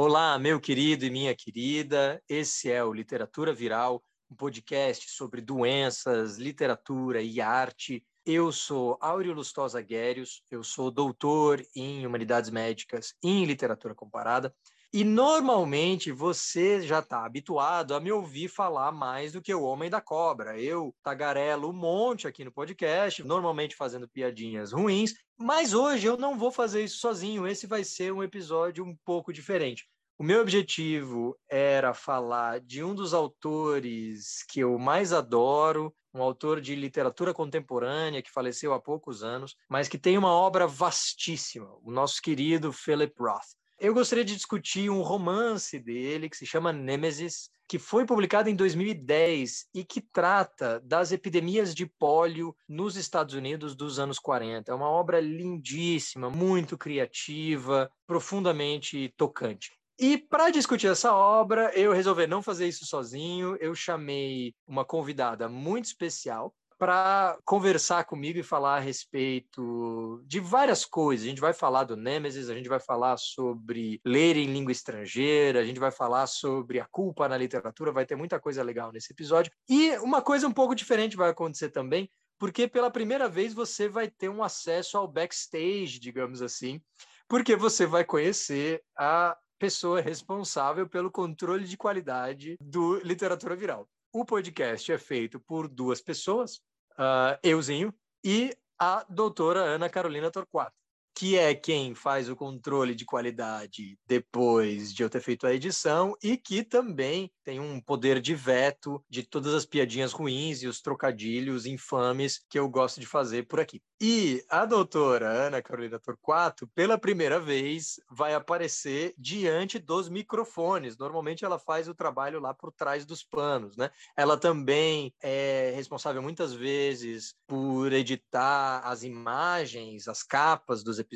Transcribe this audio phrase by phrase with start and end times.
[0.00, 2.22] Olá, meu querido e minha querida.
[2.28, 8.06] Esse é o Literatura Viral, um podcast sobre doenças, literatura e arte.
[8.24, 14.54] Eu sou Áureo Lustosa Guérios, eu sou doutor em Humanidades Médicas e em Literatura Comparada.
[14.90, 19.90] E normalmente você já está habituado a me ouvir falar mais do que o Homem
[19.90, 20.58] da Cobra.
[20.58, 26.38] Eu tagarelo um monte aqui no podcast, normalmente fazendo piadinhas ruins, mas hoje eu não
[26.38, 27.46] vou fazer isso sozinho.
[27.46, 29.86] Esse vai ser um episódio um pouco diferente.
[30.18, 36.62] O meu objetivo era falar de um dos autores que eu mais adoro, um autor
[36.62, 41.90] de literatura contemporânea que faleceu há poucos anos, mas que tem uma obra vastíssima, o
[41.92, 43.57] nosso querido Philip Roth.
[43.80, 48.56] Eu gostaria de discutir um romance dele que se chama Nemesis, que foi publicado em
[48.56, 54.72] 2010 e que trata das epidemias de pólio nos Estados Unidos dos anos 40.
[54.72, 59.70] É uma obra lindíssima, muito criativa, profundamente tocante.
[59.96, 63.56] E para discutir essa obra, eu resolvi não fazer isso sozinho.
[63.60, 70.84] Eu chamei uma convidada muito especial, para conversar comigo e falar a respeito de várias
[70.84, 71.26] coisas.
[71.26, 75.60] A gente vai falar do Nemesis, a gente vai falar sobre ler em língua estrangeira,
[75.60, 79.12] a gente vai falar sobre a culpa na literatura, vai ter muita coisa legal nesse
[79.12, 79.50] episódio.
[79.68, 84.08] E uma coisa um pouco diferente vai acontecer também, porque pela primeira vez você vai
[84.08, 86.80] ter um acesso ao backstage, digamos assim,
[87.26, 93.88] porque você vai conhecer a pessoa responsável pelo controle de qualidade do Literatura Viral.
[94.12, 96.56] O podcast é feito por duas pessoas,
[96.98, 97.92] uh, euzinho,
[98.24, 100.74] e a doutora Ana Carolina Torquato
[101.18, 106.14] que é quem faz o controle de qualidade depois de eu ter feito a edição
[106.22, 110.80] e que também tem um poder de veto de todas as piadinhas ruins e os
[110.80, 113.82] trocadilhos infames que eu gosto de fazer por aqui.
[114.00, 120.96] E a doutora Ana Carolina Torquato, pela primeira vez, vai aparecer diante dos microfones.
[120.96, 123.90] Normalmente ela faz o trabalho lá por trás dos panos, né?
[124.16, 131.07] Ela também é responsável muitas vezes por editar as imagens, as capas dos episódios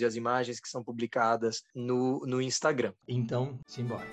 [0.00, 2.92] e as imagens que são publicadas no, no Instagram.
[3.08, 4.06] Então, simbora.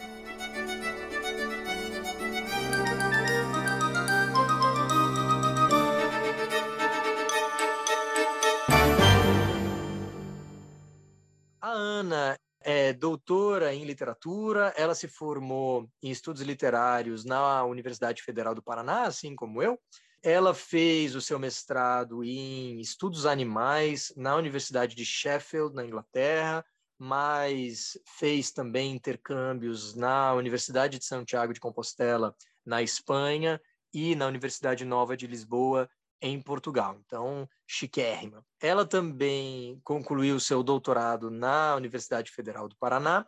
[11.59, 18.53] A Ana é doutora em literatura, ela se formou em estudos literários na Universidade Federal
[18.53, 19.79] do Paraná, assim como eu,
[20.23, 26.63] ela fez o seu mestrado em estudos animais na Universidade de Sheffield, na Inglaterra,
[26.97, 33.59] mas fez também intercâmbios na Universidade de Santiago de Compostela, na Espanha,
[33.93, 35.89] e na Universidade Nova de Lisboa,
[36.21, 36.97] em Portugal.
[37.05, 38.45] Então, chiquérrima.
[38.59, 43.25] Ela também concluiu seu doutorado na Universidade Federal do Paraná,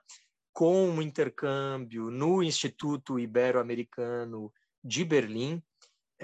[0.54, 5.62] com um intercâmbio no Instituto Ibero-Americano de Berlim,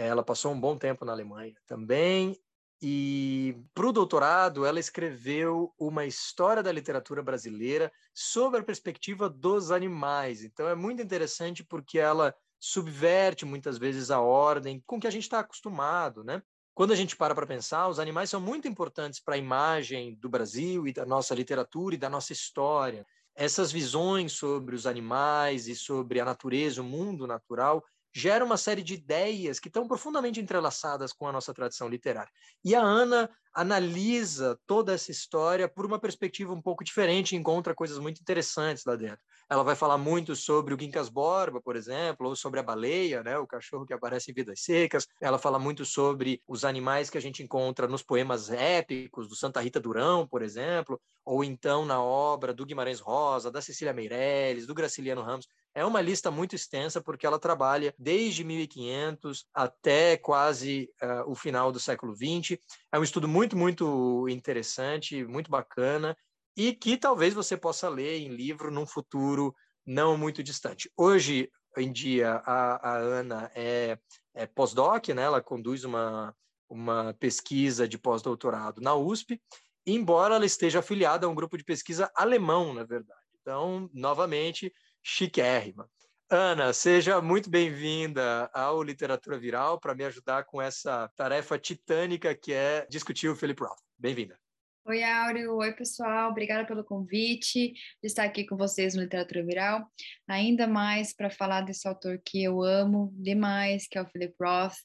[0.05, 2.39] ela passou um bom tempo na Alemanha também.
[2.81, 9.71] E para o doutorado, ela escreveu uma história da literatura brasileira sobre a perspectiva dos
[9.71, 10.43] animais.
[10.43, 15.23] Então, é muito interessante porque ela subverte muitas vezes a ordem com que a gente
[15.23, 16.41] está acostumado, né?
[16.73, 20.29] Quando a gente para para pensar, os animais são muito importantes para a imagem do
[20.29, 23.05] Brasil e da nossa literatura e da nossa história.
[23.35, 27.83] Essas visões sobre os animais e sobre a natureza, o mundo natural,
[28.13, 32.31] gera uma série de ideias que estão profundamente entrelaçadas com a nossa tradição literária.
[32.63, 37.97] E a Ana analisa toda essa história por uma perspectiva um pouco diferente encontra coisas
[37.97, 39.19] muito interessantes lá dentro.
[39.49, 43.37] Ela vai falar muito sobre o Quincas Borba, por exemplo, ou sobre a baleia, né,
[43.37, 45.07] o cachorro que aparece em Vidas Secas.
[45.19, 49.59] Ela fala muito sobre os animais que a gente encontra nos poemas épicos do Santa
[49.59, 54.75] Rita Durão, por exemplo, ou então na obra do Guimarães Rosa, da Cecília Meirelles, do
[54.75, 55.47] Graciliano Ramos.
[55.75, 61.71] É uma lista muito extensa porque ela trabalha desde 1500 até quase uh, o final
[61.71, 62.59] do século XX.
[62.91, 66.17] É um estudo muito, muito interessante, muito bacana
[66.57, 70.91] e que talvez você possa ler em livro num futuro não muito distante.
[70.97, 73.97] Hoje em dia, a, a Ana é,
[74.33, 75.23] é pós-doc, né?
[75.23, 76.35] ela conduz uma,
[76.69, 79.41] uma pesquisa de pós-doutorado na USP,
[79.85, 83.19] embora ela esteja afiliada a um grupo de pesquisa alemão, na verdade.
[83.41, 84.73] Então, novamente,
[85.03, 85.89] chiquérrima.
[86.31, 92.53] Ana, seja muito bem-vinda ao Literatura Viral para me ajudar com essa tarefa titânica que
[92.53, 93.79] é discutir o Philip Roth.
[93.97, 94.39] Bem-vinda.
[94.85, 95.55] Oi, Áureo.
[95.57, 96.31] Oi, pessoal.
[96.31, 99.87] Obrigada pelo convite de estar aqui com vocês no Literatura Viral.
[100.27, 104.77] Ainda mais para falar desse autor que eu amo demais, que é o Philip Roth,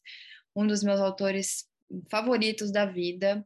[0.57, 1.67] um dos meus autores
[2.11, 3.45] favoritos da vida.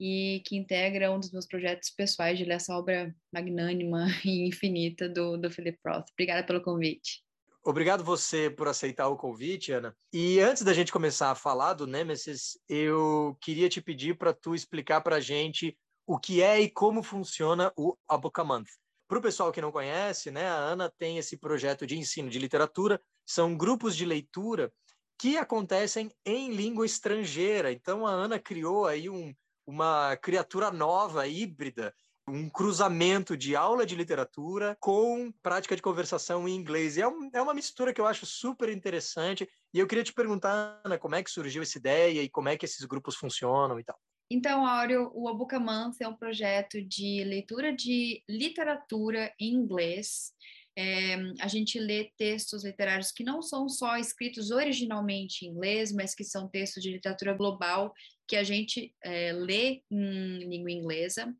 [0.00, 5.08] E que integra um dos meus projetos pessoais de ler essa obra magnânima e infinita
[5.08, 6.06] do, do Philip Roth.
[6.12, 7.22] Obrigada pelo convite.
[7.64, 9.94] Obrigado você por aceitar o convite, Ana.
[10.12, 14.54] E antes da gente começar a falar do Nemesis, eu queria te pedir para tu
[14.54, 18.68] explicar para a gente o que é e como funciona o Abocamonth.
[19.06, 22.38] Para o pessoal que não conhece, né, a Ana tem esse projeto de ensino de
[22.38, 24.72] literatura, são grupos de leitura
[25.18, 27.72] que acontecem em língua estrangeira.
[27.72, 29.34] Então a Ana criou aí um,
[29.68, 31.94] uma criatura nova, híbrida,
[32.26, 36.96] um cruzamento de aula de literatura com prática de conversação em inglês.
[36.96, 39.46] E é, um, é, uma mistura que eu acho super interessante.
[39.74, 42.56] E eu queria te perguntar, Ana, como é que surgiu essa ideia e como é
[42.56, 43.98] que esses grupos funcionam e tal.
[44.30, 50.32] Então, Áureo, o Abucamance é um projeto de leitura de literatura em inglês.
[50.80, 56.14] É, a gente lê textos literários que não são só escritos originalmente em inglês, mas
[56.14, 57.92] que são textos de literatura global
[58.28, 61.34] que a gente é, lê em língua inglesa.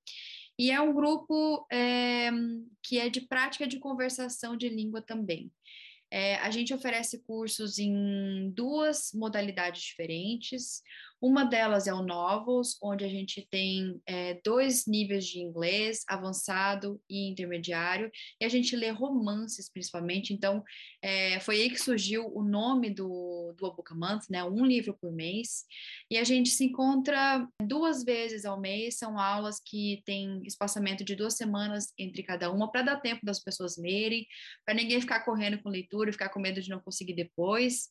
[0.58, 2.31] E é um grupo é,
[2.82, 5.52] que é de prática de conversação de língua também.
[6.11, 10.82] É, a gente oferece cursos em duas modalidades diferentes.
[11.20, 17.00] Uma delas é o Novels, onde a gente tem é, dois níveis de inglês, avançado
[17.09, 18.11] e intermediário,
[18.41, 20.62] e a gente lê romances principalmente, então
[21.03, 25.12] é, foi aí que surgiu o nome do, do Book Month, né, um livro por
[25.12, 25.65] mês,
[26.11, 31.15] e a gente se encontra duas vezes ao mês, são aulas que têm espaçamento de
[31.15, 34.26] duas semanas entre cada uma, para dar tempo das pessoas lerem,
[34.65, 37.88] para ninguém ficar correndo com leitura ficar com medo de não conseguir depois.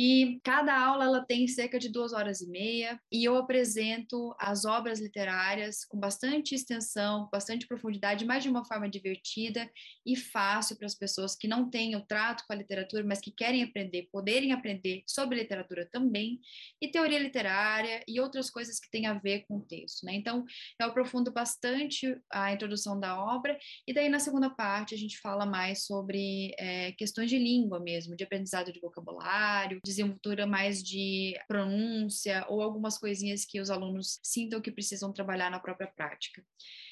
[0.00, 4.64] E cada aula ela tem cerca de duas horas e meia, e eu apresento as
[4.64, 9.68] obras literárias com bastante extensão, bastante profundidade, mas de uma forma divertida
[10.06, 13.32] e fácil para as pessoas que não têm o trato com a literatura, mas que
[13.32, 16.38] querem aprender, poderem aprender sobre literatura também,
[16.80, 20.06] e teoria literária e outras coisas que têm a ver com o texto.
[20.06, 20.14] Né?
[20.14, 20.44] Então,
[20.80, 25.44] eu aprofundo bastante a introdução da obra, e daí na segunda parte a gente fala
[25.44, 32.44] mais sobre é, questões de língua mesmo, de aprendizado de vocabulário, desenvoltura mais de pronúncia
[32.48, 36.44] ou algumas coisinhas que os alunos sintam que precisam trabalhar na própria prática.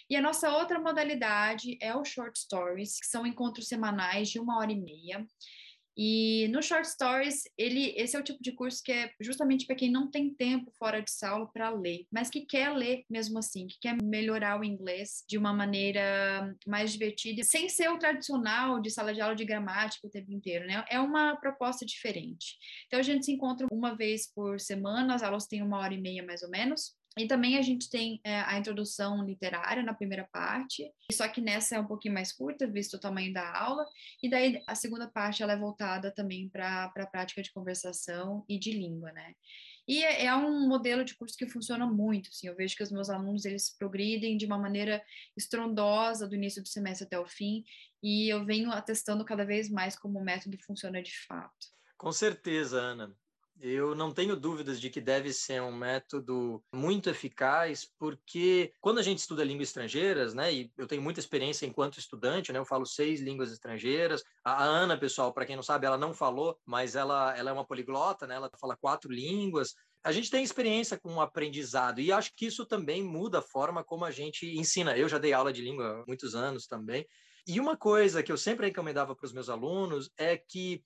[0.09, 4.59] E a nossa outra modalidade é o Short Stories, que são encontros semanais de uma
[4.59, 5.27] hora e meia.
[5.97, 9.77] E no Short Stories, ele, esse é o tipo de curso que é justamente para
[9.77, 13.67] quem não tem tempo fora de sala para ler, mas que quer ler mesmo assim,
[13.67, 18.91] que quer melhorar o inglês de uma maneira mais divertida, sem ser o tradicional de
[18.91, 20.85] sala de aula de gramática o tempo inteiro, né?
[20.91, 22.59] É uma proposta diferente.
[22.87, 26.01] Então a gente se encontra uma vez por semana, as aulas têm uma hora e
[26.01, 30.29] meia mais ou menos, e também a gente tem é, a introdução literária na primeira
[30.31, 33.87] parte, só que nessa é um pouquinho mais curta, visto o tamanho da aula,
[34.23, 38.59] e daí a segunda parte ela é voltada também para a prática de conversação e
[38.59, 39.35] de língua, né?
[39.89, 42.91] E é, é, um modelo de curso que funciona muito, assim, eu vejo que os
[42.91, 45.01] meus alunos, eles progridem de uma maneira
[45.37, 47.65] estrondosa do início do semestre até o fim,
[48.03, 51.69] e eu venho atestando cada vez mais como o método funciona de fato.
[51.97, 53.17] Com certeza, Ana.
[53.59, 59.03] Eu não tenho dúvidas de que deve ser um método muito eficaz, porque quando a
[59.03, 62.85] gente estuda línguas estrangeiras, né, e eu tenho muita experiência enquanto estudante, né, eu falo
[62.85, 64.23] seis línguas estrangeiras.
[64.45, 67.67] A Ana, pessoal, para quem não sabe, ela não falou, mas ela, ela é uma
[67.67, 69.75] poliglota, né, ela fala quatro línguas.
[70.05, 73.83] A gente tem experiência com o aprendizado e acho que isso também muda a forma
[73.83, 74.97] como a gente ensina.
[74.97, 77.07] Eu já dei aula de língua há muitos anos também.
[77.47, 80.85] E uma coisa que eu sempre recomendava para os meus alunos é que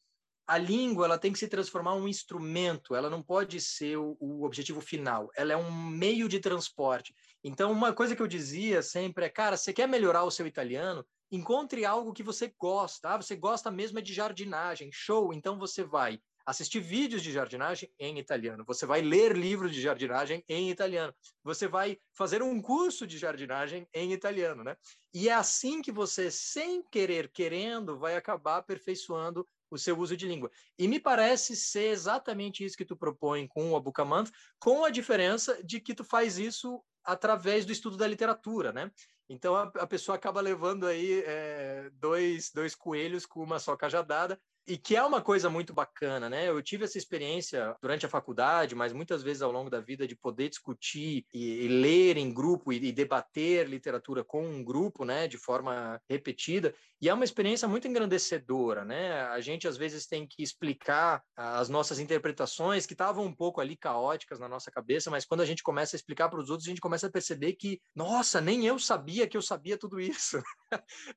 [0.51, 4.17] a língua ela tem que se transformar em um instrumento, ela não pode ser o,
[4.19, 7.15] o, objetivo final, ela é um meio de transporte.
[7.45, 11.07] Então, uma coisa que eu dizia sempre é, cara, você quer melhorar o seu italiano?
[11.31, 13.11] Encontre algo que você gosta.
[13.11, 15.33] Ah, você gosta mesmo é de jardinagem, show.
[15.33, 20.43] Então você vai assistir vídeos de jardinagem em italiano, você vai ler livros de jardinagem
[20.49, 21.15] em italiano,
[21.45, 24.77] você vai fazer um curso de jardinagem em italiano, né?
[25.15, 30.27] E é assim que você, sem querer, querendo, vai acabar aperfeiçoando o seu uso de
[30.27, 30.51] língua.
[30.79, 35.63] E me parece ser exatamente isso que tu propõe com o Abucamanth, com a diferença
[35.63, 38.91] de que tu faz isso através do estudo da literatura, né?
[39.31, 44.37] Então a, a pessoa acaba levando aí é, dois, dois coelhos com uma só cajadada,
[44.67, 46.49] e que é uma coisa muito bacana, né?
[46.49, 50.15] Eu tive essa experiência durante a faculdade, mas muitas vezes ao longo da vida de
[50.15, 55.27] poder discutir e, e ler em grupo e, e, debater literatura com um grupo, né,
[55.27, 56.75] de forma repetida.
[57.01, 59.23] E é uma experiência muito engrandecedora, né?
[59.23, 63.77] A gente às vezes tem que explicar as nossas interpretações que estavam um pouco ali
[63.77, 66.71] caóticas na nossa cabeça, mas quando a gente começa a explicar para os outros, a
[66.71, 70.43] gente começa a perceber que, nossa, nem eu sabia sabia que eu sabia tudo isso.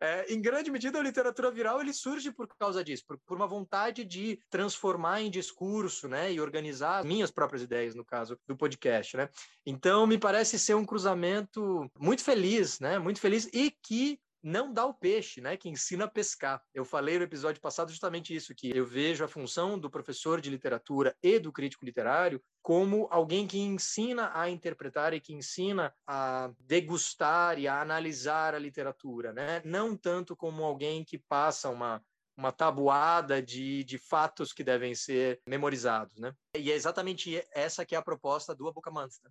[0.01, 3.45] É, em grande medida, a literatura viral ele surge por causa disso, por, por, uma
[3.45, 9.15] vontade de transformar em discurso, né, e organizar minhas próprias ideias, no caso do podcast,
[9.15, 9.29] né.
[9.63, 14.85] Então, me parece ser um cruzamento muito feliz, né, muito feliz e que não dá
[14.85, 16.61] o peixe, né, que ensina a pescar.
[16.73, 20.49] Eu falei no episódio passado justamente isso, que eu vejo a função do professor de
[20.49, 26.51] literatura e do crítico literário como alguém que ensina a interpretar e que ensina a
[26.59, 29.61] degustar e a analisar a literatura, né?
[29.65, 32.03] Não tanto como alguém que passa uma
[32.35, 36.33] uma tabuada de, de fatos que devem ser memorizados, né?
[36.57, 39.29] E é exatamente essa que é a proposta do Abucamantes, né?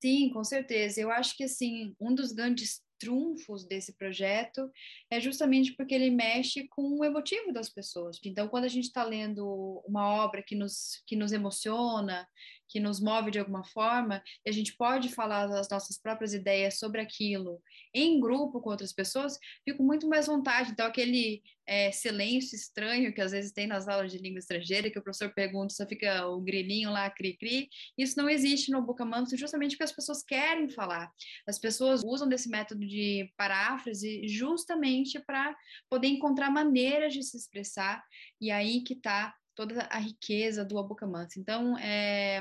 [0.00, 1.00] Sim, com certeza.
[1.00, 4.70] Eu acho que assim um dos grandes trunfos desse projeto
[5.10, 8.18] é justamente porque ele mexe com o emotivo das pessoas.
[8.24, 12.28] Então, quando a gente está lendo uma obra que nos, que nos emociona,
[12.68, 16.78] que nos move de alguma forma, e a gente pode falar das nossas próprias ideias
[16.78, 17.62] sobre aquilo
[17.94, 20.70] em grupo com outras pessoas, fico muito mais vontade.
[20.70, 24.98] Então, aquele é, silêncio estranho que às vezes tem nas aulas de língua estrangeira, que
[24.98, 27.68] o professor pergunta, só fica o grilinho lá, cri-cri,
[27.98, 31.10] isso não existe no Boca Manso, justamente porque as pessoas querem falar.
[31.46, 35.56] As pessoas usam desse método de paráfrase justamente para
[35.90, 38.04] poder encontrar maneiras de se expressar,
[38.40, 41.40] e aí que está toda a riqueza do Abucamansi.
[41.40, 42.36] Então, é,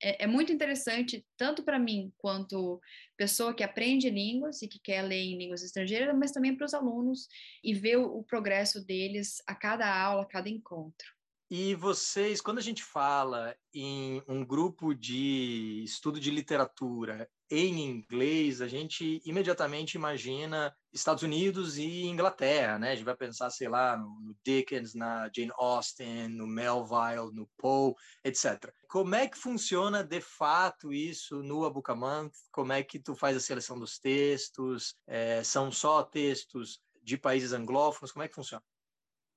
[0.00, 2.80] é, é, muito interessante, tanto para mim, quanto
[3.16, 6.72] pessoa que aprende línguas e que quer ler em línguas estrangeiras, mas também para os
[6.72, 7.26] alunos
[7.62, 11.08] e ver o, o progresso deles a cada aula, a cada encontro.
[11.50, 18.62] E vocês, quando a gente fala em um grupo de estudo de literatura em inglês,
[18.62, 22.92] a gente imediatamente imagina Estados Unidos e Inglaterra, né?
[22.92, 27.94] A gente vai pensar, sei lá, no Dickens, na Jane Austen, no Melville, no Poe,
[28.24, 28.72] etc.
[28.88, 32.32] Como é que funciona de fato isso no Abucamanth?
[32.52, 34.94] Como é que tu faz a seleção dos textos?
[35.06, 38.12] É, são só textos de países anglófonos?
[38.12, 38.62] Como é que funciona?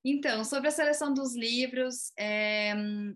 [0.05, 2.73] Então, sobre a seleção dos livros, é,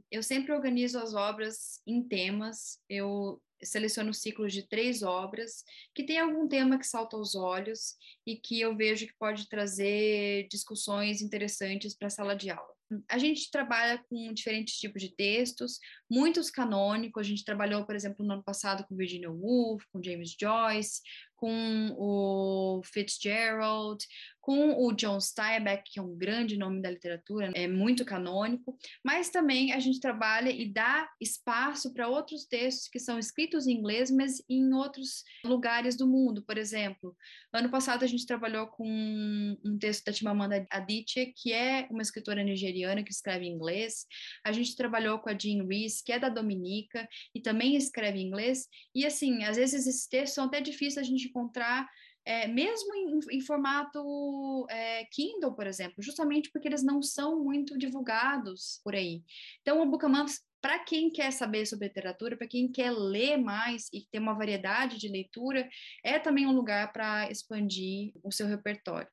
[0.10, 2.80] eu sempre organizo as obras em temas.
[2.88, 7.96] Eu seleciono ciclos de três obras que tem algum tema que salta aos olhos
[8.26, 12.78] e que eu vejo que pode trazer discussões interessantes para a sala de aula.
[13.10, 15.78] A gente trabalha com diferentes tipos de textos,
[16.10, 17.26] muitos canônicos.
[17.26, 21.02] A gente trabalhou, por exemplo, no ano passado com Virginia Woolf, com James Joyce,
[21.38, 24.04] com o Fitzgerald,
[24.48, 29.30] com o John Steinbeck, que é um grande nome da literatura, é muito canônico, mas
[29.30, 34.10] também a gente trabalha e dá espaço para outros textos que são escritos em inglês,
[34.10, 36.42] mas em outros lugares do mundo.
[36.44, 37.14] Por exemplo,
[37.52, 42.42] ano passado a gente trabalhou com um texto da Chimamanda Adichie, que é uma escritora
[42.42, 44.06] nigeriana que escreve em inglês.
[44.46, 48.28] A gente trabalhou com a Jean Rees, que é da Dominica e também escreve em
[48.28, 48.70] inglês.
[48.96, 51.88] E assim, às vezes esses textos são até difíceis a gente encontrar
[52.28, 57.78] é, mesmo em, em formato é, Kindle, por exemplo, justamente porque eles não são muito
[57.78, 59.24] divulgados por aí.
[59.62, 64.06] Então, o Bookamaps, para quem quer saber sobre literatura, para quem quer ler mais e
[64.12, 65.70] ter uma variedade de leitura,
[66.04, 69.08] é também um lugar para expandir o seu repertório.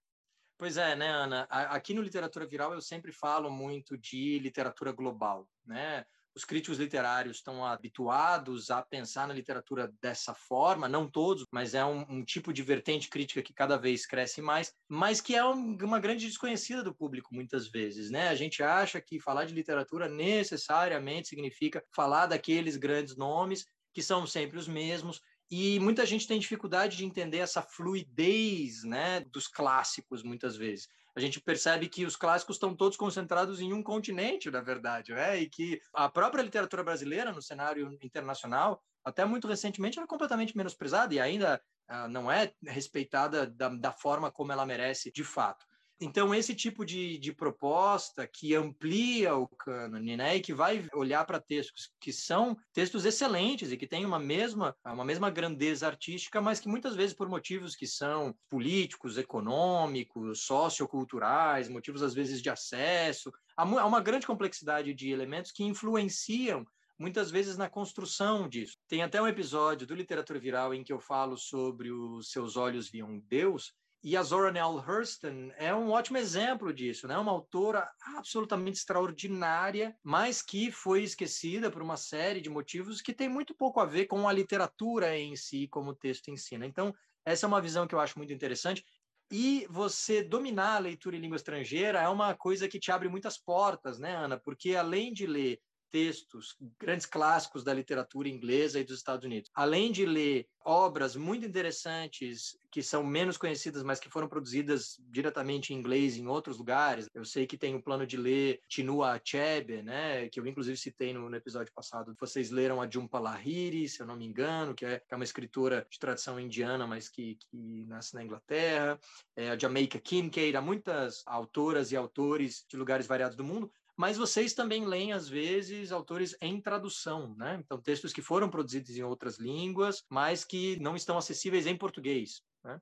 [0.58, 1.46] Pois é, né, Ana?
[1.50, 6.04] Aqui no Literatura Viral eu sempre falo muito de literatura global, né?
[6.34, 11.84] Os críticos literários estão habituados a pensar na literatura dessa forma, não todos, mas é
[11.84, 15.76] um, um tipo de vertente crítica que cada vez cresce mais, mas que é um,
[15.82, 18.28] uma grande desconhecida do público muitas vezes, né?
[18.28, 24.26] A gente acha que falar de literatura necessariamente significa falar daqueles grandes nomes que são
[24.26, 30.22] sempre os mesmos e muita gente tem dificuldade de entender essa fluidez, né, dos clássicos
[30.22, 34.60] muitas vezes a gente percebe que os clássicos estão todos concentrados em um continente, na
[34.60, 35.38] verdade, né?
[35.38, 41.14] e que a própria literatura brasileira, no cenário internacional, até muito recentemente, era completamente menosprezada
[41.14, 45.64] e ainda uh, não é respeitada da, da forma como ela merece de fato.
[46.00, 51.24] Então, esse tipo de, de proposta que amplia o cânone, né, e que vai olhar
[51.24, 56.40] para textos que são textos excelentes e que têm uma mesma, uma mesma grandeza artística,
[56.40, 62.50] mas que muitas vezes, por motivos que são políticos, econômicos, socioculturais, motivos às vezes de
[62.50, 66.66] acesso, há uma grande complexidade de elementos que influenciam
[66.98, 68.76] muitas vezes na construção disso.
[68.88, 72.88] Tem até um episódio do Literatura Viral em que eu falo sobre os Seus Olhos
[72.88, 73.72] Viam Deus,
[74.04, 77.16] e a Zora Neale Hurston é um ótimo exemplo disso, né?
[77.16, 83.30] Uma autora absolutamente extraordinária, mas que foi esquecida por uma série de motivos que tem
[83.30, 86.66] muito pouco a ver com a literatura em si, como o texto ensina.
[86.66, 86.94] Então,
[87.24, 88.84] essa é uma visão que eu acho muito interessante.
[89.32, 93.38] E você dominar a leitura em língua estrangeira é uma coisa que te abre muitas
[93.38, 94.38] portas, né, Ana?
[94.38, 95.58] Porque além de ler
[95.94, 99.48] textos, grandes clássicos da literatura inglesa e dos Estados Unidos.
[99.54, 105.72] Além de ler obras muito interessantes que são menos conhecidas, mas que foram produzidas diretamente
[105.72, 107.08] em inglês em outros lugares.
[107.14, 111.12] Eu sei que tem o plano de ler Chinua Achebe, né, que eu inclusive citei
[111.12, 112.16] no, no, episódio passado.
[112.18, 115.22] Vocês leram a Jhumpa Lahiri, se eu não me engano, que é, que é uma
[115.22, 118.98] escritora de tradição indiana, mas que, que nasce na Inglaterra.
[119.36, 124.16] É, a Jamaica Kincaid, há muitas autoras e autores de lugares variados do mundo, mas
[124.16, 127.60] vocês também leem, às vezes, autores em tradução, né?
[127.64, 132.42] Então, textos que foram produzidos em outras línguas, mas que não estão acessíveis em português,
[132.64, 132.80] né?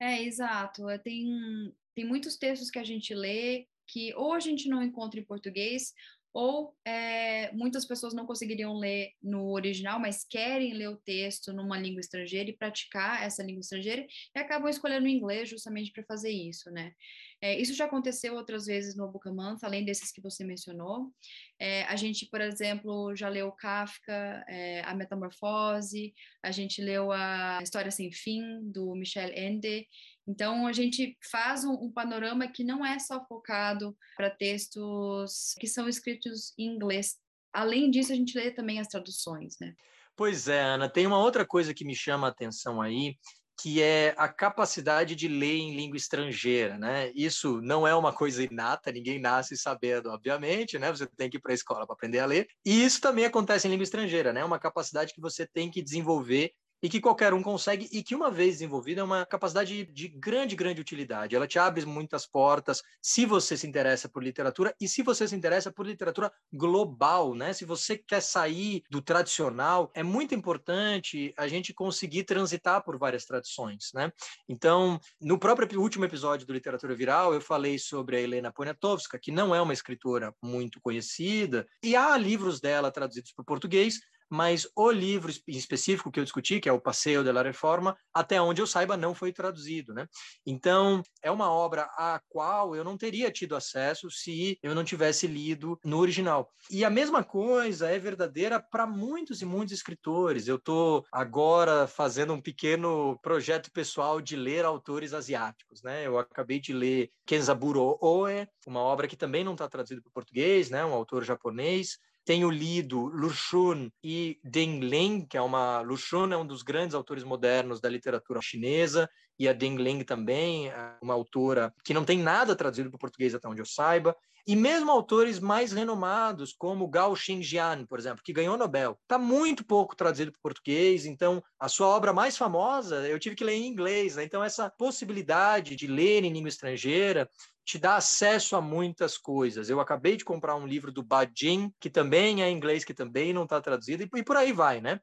[0.00, 0.88] É, exato.
[0.88, 5.20] É, tem, tem muitos textos que a gente lê que ou a gente não encontra
[5.20, 5.92] em português,
[6.32, 11.78] ou é, muitas pessoas não conseguiriam ler no original, mas querem ler o texto numa
[11.78, 16.30] língua estrangeira e praticar essa língua estrangeira e acabam escolhendo o inglês justamente para fazer
[16.30, 16.92] isso, né?
[17.40, 21.12] É, isso já aconteceu outras vezes no Bucamança, além desses que você mencionou.
[21.58, 27.58] É, a gente, por exemplo, já leu Kafka, é, A Metamorfose, a gente leu a
[27.60, 29.86] História Sem Fim, do Michel Ende,
[30.26, 35.66] então, a gente faz um, um panorama que não é só focado para textos que
[35.66, 37.16] são escritos em inglês.
[37.52, 39.74] Além disso, a gente lê também as traduções, né?
[40.16, 43.16] Pois é, Ana, tem uma outra coisa que me chama a atenção aí,
[43.60, 47.10] que é a capacidade de ler em língua estrangeira, né?
[47.14, 50.90] Isso não é uma coisa inata, ninguém nasce sabendo, obviamente, né?
[50.90, 52.46] Você tem que ir para a escola para aprender a ler.
[52.64, 54.44] E isso também acontece em língua estrangeira, né?
[54.44, 56.52] Uma capacidade que você tem que desenvolver
[56.82, 60.56] e que qualquer um consegue e que uma vez desenvolvida é uma capacidade de grande,
[60.56, 61.36] grande utilidade.
[61.36, 65.36] Ela te abre muitas portas se você se interessa por literatura e se você se
[65.36, 67.52] interessa por literatura global, né?
[67.52, 73.24] Se você quer sair do tradicional, é muito importante a gente conseguir transitar por várias
[73.24, 74.12] tradições, né?
[74.48, 79.30] Então, no próprio último episódio do Literatura Viral, eu falei sobre a Helena Poniatowska, que
[79.30, 84.00] não é uma escritora muito conhecida, e há livros dela traduzidos para o português,
[84.32, 88.40] mas o livro em específico que eu discuti, que é o Passeio da Reforma, até
[88.40, 90.08] onde eu saiba, não foi traduzido, né?
[90.46, 95.26] Então, é uma obra à qual eu não teria tido acesso se eu não tivesse
[95.26, 96.50] lido no original.
[96.70, 100.48] E a mesma coisa é verdadeira para muitos e muitos escritores.
[100.48, 106.06] Eu estou agora fazendo um pequeno projeto pessoal de ler autores asiáticos, né?
[106.06, 110.12] Eu acabei de ler Kenzaburo Oe, uma obra que também não está traduzida para o
[110.12, 110.82] português, né?
[110.86, 116.46] Um autor japonês, tenho lido Lushun e Deng Leng, que é uma Lushun é um
[116.46, 119.08] dos grandes autores modernos da literatura chinesa
[119.38, 123.00] e a Deng Leng também, é uma autora que não tem nada traduzido para o
[123.00, 124.16] português até onde eu saiba.
[124.44, 129.16] E mesmo autores mais renomados, como Gao Xingjian, por exemplo, que ganhou o Nobel, está
[129.16, 131.06] muito pouco traduzido para o português.
[131.06, 134.16] Então, a sua obra mais famosa eu tive que ler em inglês.
[134.16, 134.24] Né?
[134.24, 137.30] Então, essa possibilidade de ler em língua estrangeira
[137.64, 139.70] te dá acesso a muitas coisas.
[139.70, 143.32] Eu acabei de comprar um livro do Badin, que também é em inglês, que também
[143.32, 145.00] não está traduzido, e por aí vai, né?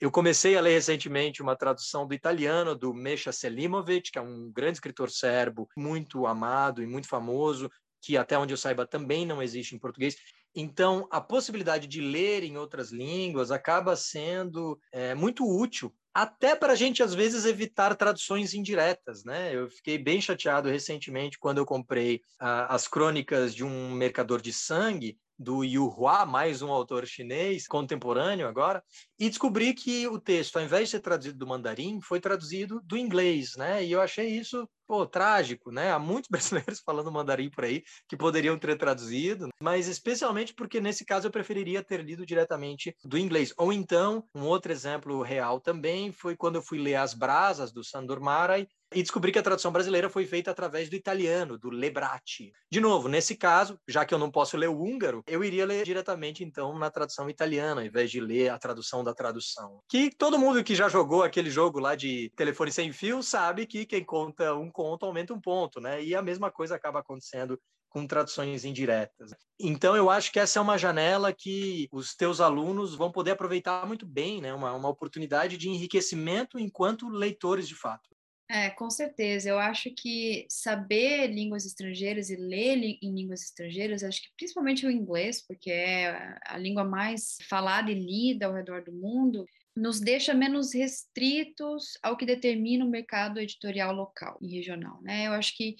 [0.00, 4.50] Eu comecei a ler recentemente uma tradução do italiano do Mesha Selimovic, que é um
[4.50, 7.70] grande escritor serbo, muito amado e muito famoso,
[8.00, 10.16] que até onde eu saiba também não existe em português.
[10.54, 16.74] Então, a possibilidade de ler em outras línguas acaba sendo é, muito útil até para
[16.74, 19.54] a gente, às vezes, evitar traduções indiretas, né?
[19.54, 24.52] Eu fiquei bem chateado recentemente quando eu comprei uh, as crônicas de um mercador de
[24.52, 28.82] sangue, do Yu Hua, mais um autor chinês, contemporâneo agora,
[29.18, 32.96] e descobri que o texto, ao invés de ser traduzido do mandarim, foi traduzido do
[32.96, 33.84] inglês, né?
[33.84, 35.90] E eu achei isso, pô, trágico, né?
[35.90, 36.28] Há muitos
[36.68, 41.30] brasileiros falando mandarim por aí que poderiam ter traduzido, mas especialmente porque nesse caso eu
[41.30, 43.54] preferiria ter lido diretamente do inglês.
[43.56, 47.82] Ou então, um outro exemplo real também foi quando eu fui ler As Brasas do
[47.82, 52.52] Sandor Marai, e descobri que a tradução brasileira foi feita através do italiano, do Lebrati.
[52.70, 55.84] De novo, nesse caso, já que eu não posso ler o húngaro, eu iria ler
[55.84, 59.80] diretamente, então, na tradução italiana, ao invés de ler a tradução da tradução.
[59.88, 63.86] Que todo mundo que já jogou aquele jogo lá de telefone sem fio sabe que
[63.86, 66.02] quem conta um conto aumenta um ponto, né?
[66.02, 67.56] E a mesma coisa acaba acontecendo
[67.88, 69.30] com traduções indiretas.
[69.60, 73.86] Então, eu acho que essa é uma janela que os teus alunos vão poder aproveitar
[73.86, 74.52] muito bem, né?
[74.52, 78.10] Uma, uma oportunidade de enriquecimento enquanto leitores de fato.
[78.50, 79.48] É, com certeza.
[79.48, 84.90] Eu acho que saber línguas estrangeiras e ler em línguas estrangeiras, acho que principalmente o
[84.90, 90.34] inglês, porque é a língua mais falada e lida ao redor do mundo, nos deixa
[90.34, 95.26] menos restritos ao que determina o mercado editorial local e regional, né?
[95.26, 95.76] Eu acho que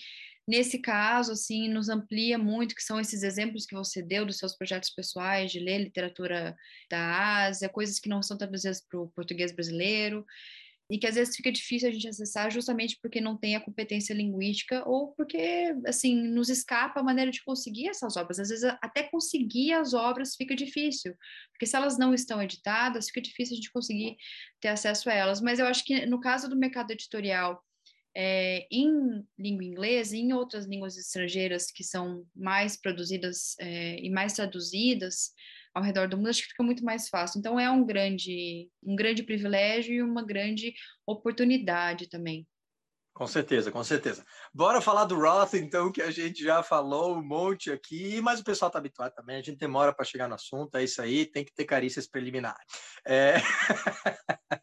[0.46, 4.56] nesse caso, assim, nos amplia muito, que são esses exemplos que você deu dos seus
[4.56, 6.56] projetos pessoais, de ler literatura
[6.90, 10.24] da Ásia, coisas que não são traduzidas para o português brasileiro,
[10.92, 14.12] e que às vezes fica difícil a gente acessar justamente porque não tem a competência
[14.12, 18.38] linguística ou porque, assim, nos escapa a maneira de conseguir essas obras.
[18.38, 21.16] Às vezes, até conseguir as obras fica difícil,
[21.50, 24.18] porque se elas não estão editadas, fica difícil a gente conseguir
[24.60, 25.40] ter acesso a elas.
[25.40, 27.64] Mas eu acho que no caso do mercado editorial,
[28.14, 34.10] é, em língua inglesa e em outras línguas estrangeiras que são mais produzidas é, e
[34.10, 35.32] mais traduzidas
[35.74, 37.38] ao redor do mundo, acho que fica muito mais fácil.
[37.38, 40.74] Então é um grande, um grande privilégio e uma grande
[41.06, 42.46] oportunidade também.
[43.14, 44.24] Com certeza, com certeza.
[44.54, 48.44] Bora falar do Roth, então, que a gente já falou um monte aqui, mas o
[48.44, 51.44] pessoal está habituado também, a gente demora para chegar no assunto, é isso aí, tem
[51.44, 52.64] que ter carícias preliminares.
[53.06, 53.34] É...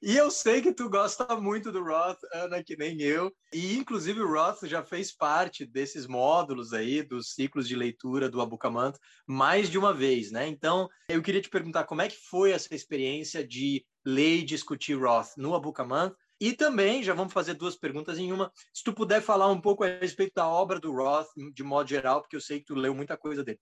[0.00, 4.20] e eu sei que tu gosta muito do Roth, Ana, que nem eu, e inclusive
[4.20, 8.94] o Roth já fez parte desses módulos aí, dos ciclos de leitura do Abucamant,
[9.26, 10.46] mais de uma vez, né?
[10.46, 14.94] Então, eu queria te perguntar como é que foi essa experiência de ler e discutir
[14.94, 19.22] Roth no Abucamant, e também, já vamos fazer duas perguntas em uma, se tu puder
[19.22, 22.58] falar um pouco a respeito da obra do Roth, de modo geral, porque eu sei
[22.58, 23.60] que tu leu muita coisa dele.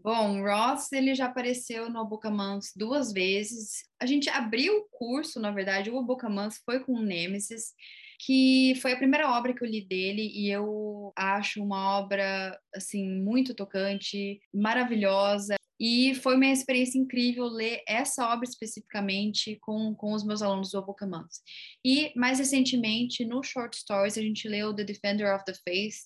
[0.00, 3.84] Bom, Roth, ele já apareceu no Abocamans duas vezes.
[4.00, 7.74] A gente abriu o curso, na verdade, o Abocamans foi com o Nemesis,
[8.18, 13.06] que foi a primeira obra que eu li dele e eu acho uma obra assim
[13.06, 15.56] muito tocante, maravilhosa.
[15.84, 20.78] E foi uma experiência incrível ler essa obra especificamente com, com os meus alunos do
[20.78, 21.42] Abocamans.
[21.84, 25.96] E, mais recentemente, no Short Stories, a gente leu The Defender of the Faith,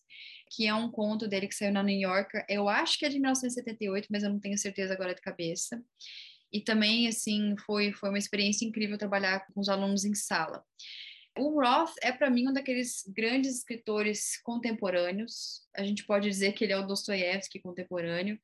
[0.51, 2.47] que é um conto dele que saiu na New Yorker.
[2.49, 5.79] Eu acho que é de 1978, mas eu não tenho certeza agora de cabeça.
[6.51, 10.65] E também, assim, foi, foi uma experiência incrível trabalhar com os alunos em sala.
[11.37, 15.61] O Roth é, para mim, um daqueles grandes escritores contemporâneos.
[15.77, 18.41] A gente pode dizer que ele é o Dostoiévski contemporâneo.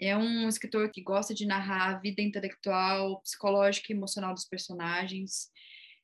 [0.00, 5.50] É um escritor que gosta de narrar a vida intelectual, psicológica e emocional dos personagens.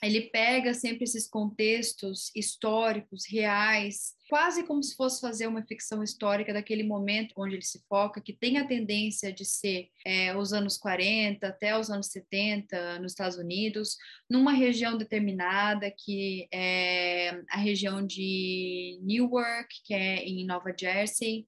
[0.03, 6.53] Ele pega sempre esses contextos históricos, reais, quase como se fosse fazer uma ficção histórica
[6.53, 10.77] daquele momento onde ele se foca, que tem a tendência de ser é, os anos
[10.77, 13.97] 40 até os anos 70 nos Estados Unidos,
[14.29, 21.47] numa região determinada, que é a região de Newark, que é em Nova Jersey,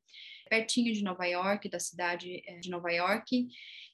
[0.54, 3.48] pertinho de Nova York, da cidade eh, de Nova York.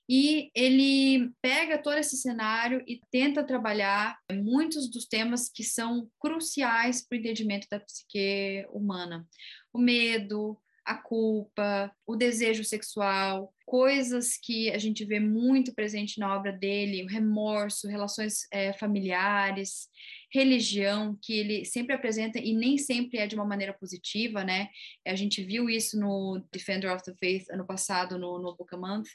[0.08, 7.06] E ele pega todo esse cenário e tenta trabalhar muitos dos temas que são cruciais
[7.06, 9.26] para o entendimento da psique humana.
[9.72, 16.34] O medo, a culpa, o desejo sexual, coisas que a gente vê muito presente na
[16.34, 19.88] obra dele, o remorso, relações é, familiares,
[20.32, 24.68] religião, que ele sempre apresenta e nem sempre é de uma maneira positiva, né?
[25.06, 28.78] A gente viu isso no Defender of the Faith ano passado, no, no Book a
[28.78, 29.08] Month,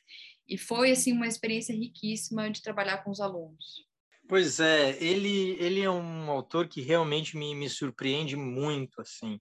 [0.47, 3.86] e foi, assim, uma experiência riquíssima de trabalhar com os alunos.
[4.28, 9.39] Pois é, ele, ele é um autor que realmente me, me surpreende muito, assim.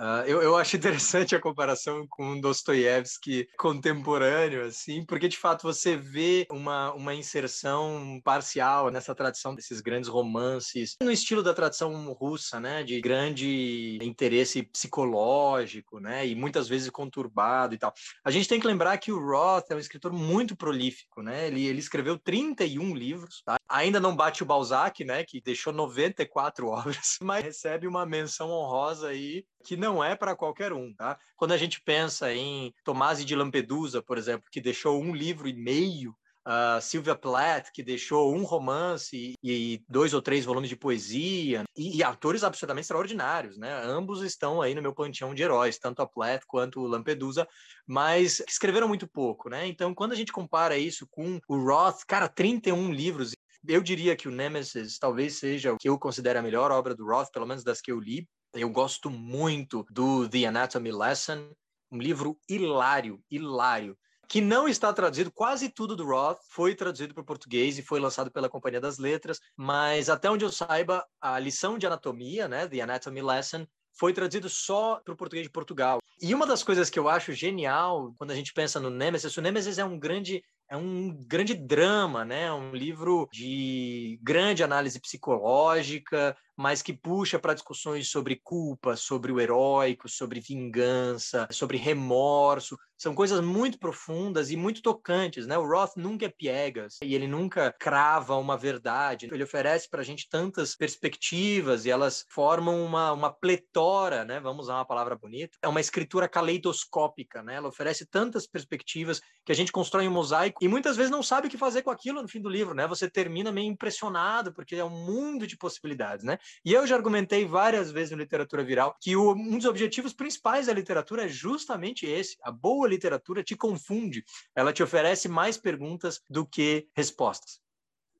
[0.00, 5.94] Uh, eu, eu acho interessante a comparação com Dostoiévski contemporâneo, assim, porque de fato você
[5.94, 12.58] vê uma, uma inserção parcial nessa tradição desses grandes romances, no estilo da tradição russa,
[12.58, 17.92] né, de grande interesse psicológico, né, e muitas vezes conturbado e tal.
[18.24, 21.66] A gente tem que lembrar que o Roth é um escritor muito prolífico, né, ele,
[21.66, 23.56] ele escreveu 31 livros, tá?
[23.68, 29.08] ainda não bate o Balzac, né, que deixou 94 obras, mas recebe uma menção honrosa
[29.08, 31.18] aí que não é para qualquer um, tá?
[31.36, 35.52] Quando a gente pensa em Tomasi de Lampedusa, por exemplo, que deixou um livro e
[35.52, 36.14] meio,
[36.46, 41.98] uh, Sylvia Plath, que deixou um romance e, dois ou três volumes de poesia, e,
[41.98, 43.72] e, atores absolutamente extraordinários, né?
[43.84, 47.46] Ambos estão aí no meu panteão de heróis, tanto a Plath quanto o Lampedusa,
[47.86, 49.66] mas escreveram muito pouco, né?
[49.66, 53.32] Então, quando a gente compara isso com o Roth, cara, 31 livros,
[53.66, 57.06] eu diria que o Nemesis talvez seja o que eu considero a melhor obra do
[57.06, 58.26] Roth, pelo menos das que eu li.
[58.52, 61.52] Eu gosto muito do The Anatomy Lesson,
[61.90, 63.96] um livro hilário, hilário,
[64.28, 68.00] que não está traduzido, quase tudo do Roth foi traduzido para o português e foi
[68.00, 72.66] lançado pela Companhia das Letras, mas até onde eu saiba, a lição de anatomia, né,
[72.66, 76.00] The Anatomy Lesson, foi traduzido só para o português de Portugal.
[76.20, 79.40] E uma das coisas que eu acho genial quando a gente pensa no Nemesis, o
[79.40, 82.52] Nemesis é um grande é um grande drama, né?
[82.52, 89.40] Um livro de grande análise psicológica, mas que puxa para discussões sobre culpa, sobre o
[89.40, 92.78] heróico, sobre vingança, sobre remorso.
[93.00, 95.56] São coisas muito profundas e muito tocantes, né?
[95.56, 99.26] O Roth nunca é piegas e ele nunca crava uma verdade.
[99.32, 104.38] Ele oferece para a gente tantas perspectivas e elas formam uma, uma pletora, né?
[104.38, 105.56] Vamos usar uma palavra bonita.
[105.62, 107.54] É uma escritura caleidoscópica, né?
[107.54, 111.46] Ela oferece tantas perspectivas que a gente constrói um mosaico e muitas vezes não sabe
[111.48, 112.86] o que fazer com aquilo no fim do livro, né?
[112.86, 116.38] Você termina meio impressionado porque é um mundo de possibilidades, né?
[116.62, 120.66] E eu já argumentei várias vezes no literatura viral que o, um dos objetivos principais
[120.66, 122.36] da literatura é justamente esse.
[122.42, 124.24] A boa literatura te confunde,
[124.54, 127.60] ela te oferece mais perguntas do que respostas.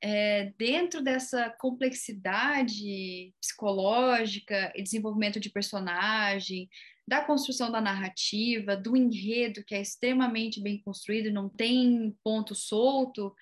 [0.02, 6.70] É, dentro dessa complexidade psicológica e desenvolvimento de personagem,
[7.06, 13.34] da construção da narrativa, do enredo que é extremamente bem construído não tem ponto solto,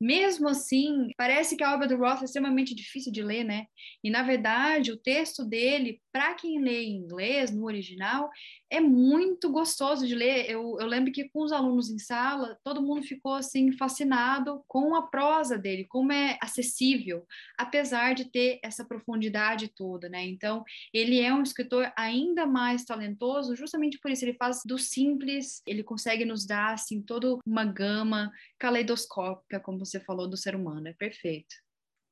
[0.00, 3.66] mesmo assim, parece que a obra do Roth é extremamente difícil de ler, né?
[4.02, 8.30] E, na verdade, o texto dele, para quem lê em inglês, no original,
[8.68, 10.50] é muito gostoso de ler.
[10.50, 14.94] Eu, eu lembro que com os alunos em sala, todo mundo ficou, assim, fascinado com
[14.94, 17.26] a prosa dele, como é acessível,
[17.58, 20.24] apesar de ter essa profundidade toda, né?
[20.24, 24.24] Então, ele é um escritor ainda mais talentoso, justamente por isso.
[24.24, 30.00] Ele faz do simples, ele consegue nos dar, assim, toda uma gama caleidoscópica, como você
[30.00, 30.88] falou, do ser humano.
[30.88, 31.69] É perfeito.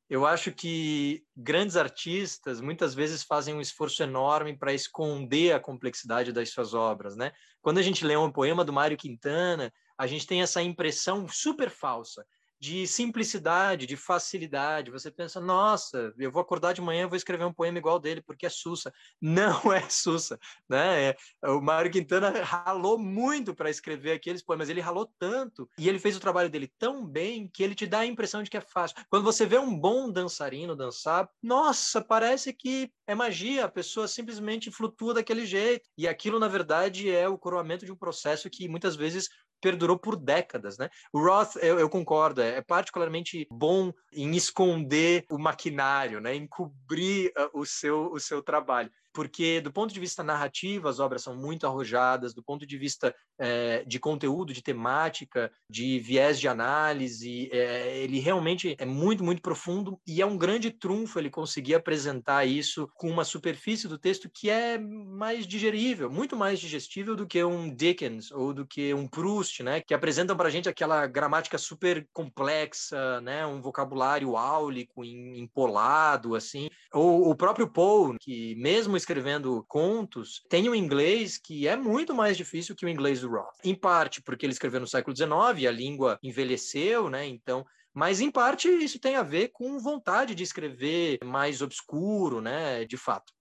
[0.09, 6.33] Eu acho que grandes artistas muitas vezes fazem um esforço enorme para esconder a complexidade
[6.33, 7.31] das suas obras, né?
[7.61, 11.68] Quando a gente lê um poema do Mário Quintana, a gente tem essa impressão super
[11.68, 12.25] falsa
[12.61, 14.90] de simplicidade, de facilidade.
[14.90, 18.47] Você pensa, nossa, eu vou acordar de manhã, vou escrever um poema igual dele, porque
[18.47, 18.92] é Sussa.
[19.21, 21.11] Não é Sussa, né?
[21.11, 21.16] É,
[21.49, 26.16] o Mário Quintana ralou muito para escrever aqueles poemas, ele ralou tanto e ele fez
[26.16, 28.97] o trabalho dele tão bem que ele te dá a impressão de que é fácil.
[29.09, 34.71] Quando você vê um bom dançarino dançar, nossa, parece que é magia, a pessoa simplesmente
[34.71, 35.88] flutua daquele jeito.
[35.97, 39.29] E aquilo, na verdade, é o coroamento de um processo que muitas vezes
[39.61, 40.88] perdurou por décadas, né?
[41.12, 46.35] O Roth, eu, eu, concordo, é particularmente bom em esconder o maquinário, né?
[46.35, 51.23] Encobrir uh, o seu o seu trabalho porque do ponto de vista narrativo as obras
[51.23, 56.49] são muito arrojadas, do ponto de vista é, de conteúdo, de temática, de viés de
[56.49, 61.75] análise, é, ele realmente é muito, muito profundo e é um grande trunfo ele conseguir
[61.75, 67.27] apresentar isso com uma superfície do texto que é mais digerível, muito mais digestível do
[67.27, 71.07] que um Dickens ou do que um Proust, né, que apresentam para a gente aquela
[71.07, 78.97] gramática super complexa, né, um vocabulário áulico, empolado, assim, ou o próprio Poe, que mesmo
[78.98, 83.56] escrevendo contos tem um inglês que é muito mais difícil que o inglês do Roth.
[83.64, 87.26] Em parte porque ele escreveu no século XIX a língua envelheceu, né?
[87.26, 92.84] Então, mas em parte isso tem a ver com vontade de escrever mais obscuro, né?
[92.84, 93.32] De fato.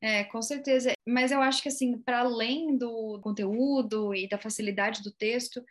[0.00, 0.92] É, com certeza.
[1.06, 5.62] Mas eu acho que assim, para além do conteúdo e da facilidade do texto,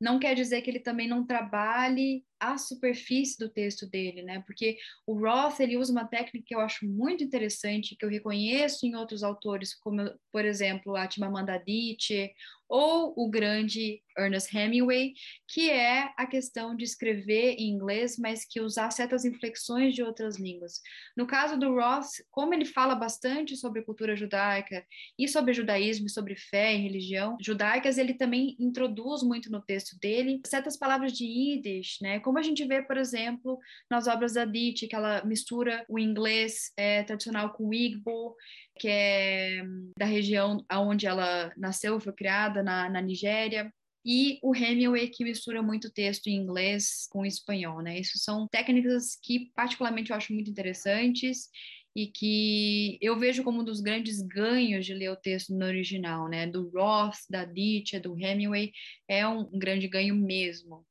[0.00, 4.42] não quer dizer que ele também não trabalhe a superfície do texto dele, né?
[4.44, 4.76] Porque
[5.06, 8.96] o Roth ele usa uma técnica que eu acho muito interessante, que eu reconheço em
[8.96, 12.32] outros autores, como por exemplo a Chimamanda Adichie
[12.68, 15.12] ou o grande Ernest Hemingway,
[15.46, 20.38] que é a questão de escrever em inglês, mas que usar certas inflexões de outras
[20.38, 20.80] línguas.
[21.14, 24.86] No caso do Roth, como ele fala bastante sobre cultura judaica
[25.18, 30.40] e sobre judaísmo, sobre fé e religião judaicas, ele também introduz muito no texto dele
[30.46, 32.20] certas palavras de Yiddish, né?
[32.20, 33.58] Como a gente vê, por exemplo,
[33.90, 38.36] nas obras da Dite, que ela mistura o inglês é, tradicional com o Igbo,
[38.78, 43.72] que é hum, da região onde ela nasceu, foi criada, na, na Nigéria
[44.04, 47.98] e o Hemingway que mistura muito texto em inglês com espanhol, né?
[48.00, 51.48] Isso são técnicas que particularmente eu acho muito interessantes
[51.94, 56.28] e que eu vejo como um dos grandes ganhos de ler o texto no original,
[56.28, 56.46] né?
[56.46, 58.72] Do Roth, da Ditch, do Hemingway,
[59.06, 60.84] é um grande ganho mesmo.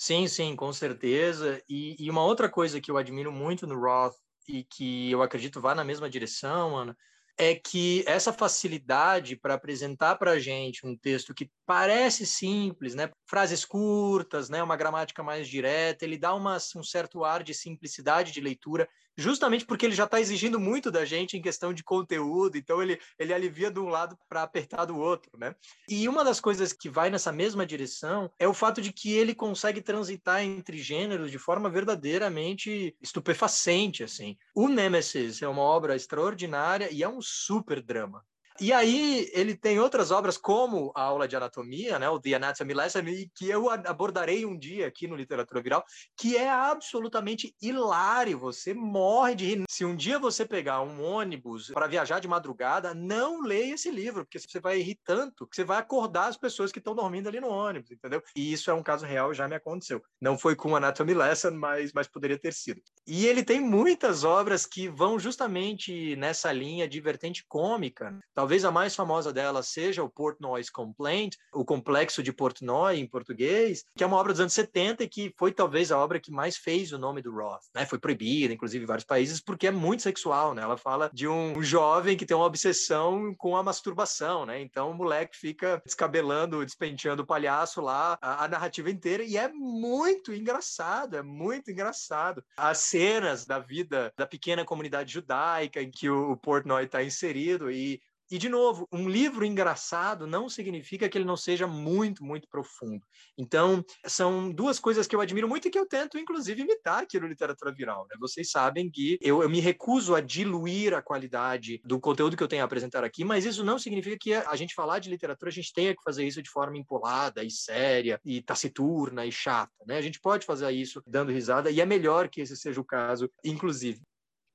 [0.00, 1.60] Sim, sim, com certeza.
[1.68, 4.14] E, e, uma outra coisa que eu admiro muito no Roth
[4.46, 6.96] e que eu acredito vá na mesma direção, Ana,
[7.36, 13.10] é que essa facilidade para apresentar para a gente um texto que parece simples, né?
[13.28, 14.62] Frases curtas, né?
[14.62, 18.88] uma gramática mais direta, ele dá uma, um certo ar de simplicidade de leitura
[19.18, 23.00] justamente porque ele já está exigindo muito da gente em questão de conteúdo, então ele,
[23.18, 25.56] ele alivia de um lado para apertar do outro, né?
[25.88, 29.34] E uma das coisas que vai nessa mesma direção é o fato de que ele
[29.34, 34.36] consegue transitar entre gêneros de forma verdadeiramente estupefacente, assim.
[34.54, 38.24] O Nemesis é uma obra extraordinária e é um super drama.
[38.60, 42.74] E aí ele tem outras obras como a aula de anatomia, né, o The Anatomy
[42.74, 43.00] Lesson,
[43.34, 45.84] que eu abordarei um dia aqui no Literatura Viral,
[46.16, 48.38] que é absolutamente hilário.
[48.38, 49.64] Você morre de rir.
[49.68, 54.24] Se um dia você pegar um ônibus para viajar de madrugada, não leia esse livro,
[54.24, 57.40] porque você vai rir tanto que você vai acordar as pessoas que estão dormindo ali
[57.40, 58.22] no ônibus, entendeu?
[58.34, 60.02] E isso é um caso real, já me aconteceu.
[60.20, 62.82] Não foi com Anatomy Lesson, mas, mas poderia ter sido.
[63.06, 68.18] E ele tem muitas obras que vão justamente nessa linha de vertente cômica.
[68.34, 73.84] Talvez a mais famosa dela seja o Portnoy's Complaint, o Complexo de Portnoy em português,
[73.96, 76.56] que é uma obra dos anos 70 e que foi talvez a obra que mais
[76.56, 77.86] fez o nome do Roth, né?
[77.86, 80.62] Foi proibida, inclusive, em vários países, porque é muito sexual, né?
[80.62, 84.60] Ela fala de um jovem que tem uma obsessão com a masturbação, né?
[84.60, 89.48] Então o moleque fica descabelando, despenteando o palhaço lá a, a narrativa inteira e é
[89.48, 92.42] muito engraçado, é muito engraçado.
[92.56, 98.00] As cenas da vida da pequena comunidade judaica em que o Portnoy está inserido e
[98.30, 103.04] e, de novo, um livro engraçado não significa que ele não seja muito, muito profundo.
[103.36, 107.18] Então, são duas coisas que eu admiro muito e que eu tento, inclusive, imitar aqui
[107.18, 108.06] no Literatura Viral.
[108.10, 108.16] Né?
[108.20, 112.48] Vocês sabem que eu, eu, me recuso a diluir a qualidade do conteúdo que eu
[112.48, 115.54] tenho a apresentar aqui, mas isso não significa que a gente falar de literatura, a
[115.54, 119.72] gente tenha que fazer isso de forma empolada e séria e taciturna e chata.
[119.86, 119.96] Né?
[119.96, 123.30] A gente pode fazer isso dando risada e é melhor que esse seja o caso,
[123.44, 124.00] inclusive.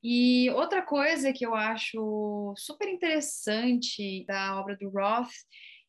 [0.03, 5.31] E outra coisa que eu acho super interessante da obra do Roth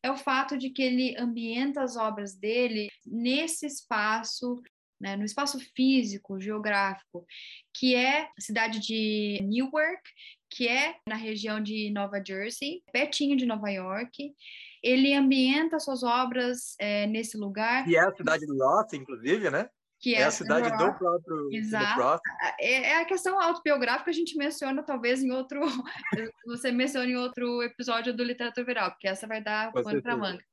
[0.01, 4.61] é o fato de que ele ambienta as obras dele nesse espaço,
[5.01, 7.25] né, no espaço físico, geográfico,
[7.73, 10.01] que é a cidade de Newark,
[10.49, 14.33] que é na região de Nova Jersey, pertinho de Nova York.
[14.81, 17.85] Ele ambienta suas obras é, nesse lugar.
[17.89, 19.67] E é a cidade do Roth, inclusive, né?
[20.05, 22.21] Que é, é a cidade do próprio Exato.
[22.59, 25.61] É, é, a questão autobiográfica a gente menciona talvez em outro
[26.45, 30.43] você menciona em outro episódio do literatura viral porque essa vai dar pano para manga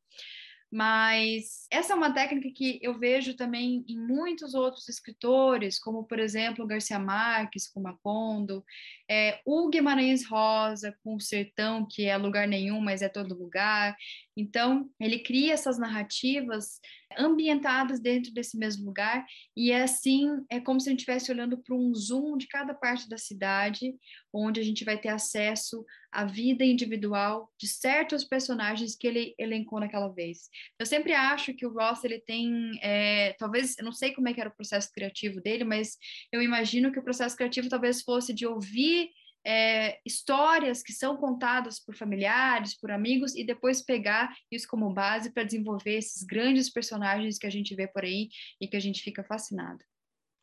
[0.72, 6.18] mas essa é uma técnica que eu vejo também em muitos outros escritores, como, por
[6.18, 8.64] exemplo, Garcia Marques, com Macondo,
[9.06, 13.94] é, o Guimarães Rosa, com o Sertão, que é lugar nenhum, mas é todo lugar.
[14.34, 16.80] Então, ele cria essas narrativas
[17.18, 21.58] ambientadas dentro desse mesmo lugar, e é assim, é como se a gente estivesse olhando
[21.58, 23.94] para um zoom de cada parte da cidade,
[24.32, 29.80] onde a gente vai ter acesso à vida individual de certos personagens que ele elencou
[29.80, 30.48] naquela vez.
[30.78, 34.34] Eu sempre acho que o Ross, ele tem, é, talvez, eu não sei como é
[34.34, 35.96] que era o processo criativo dele, mas
[36.32, 39.10] eu imagino que o processo criativo talvez fosse de ouvir
[39.44, 45.32] é, histórias que são contadas por familiares, por amigos, e depois pegar isso como base
[45.32, 48.28] para desenvolver esses grandes personagens que a gente vê por aí
[48.60, 49.84] e que a gente fica fascinado.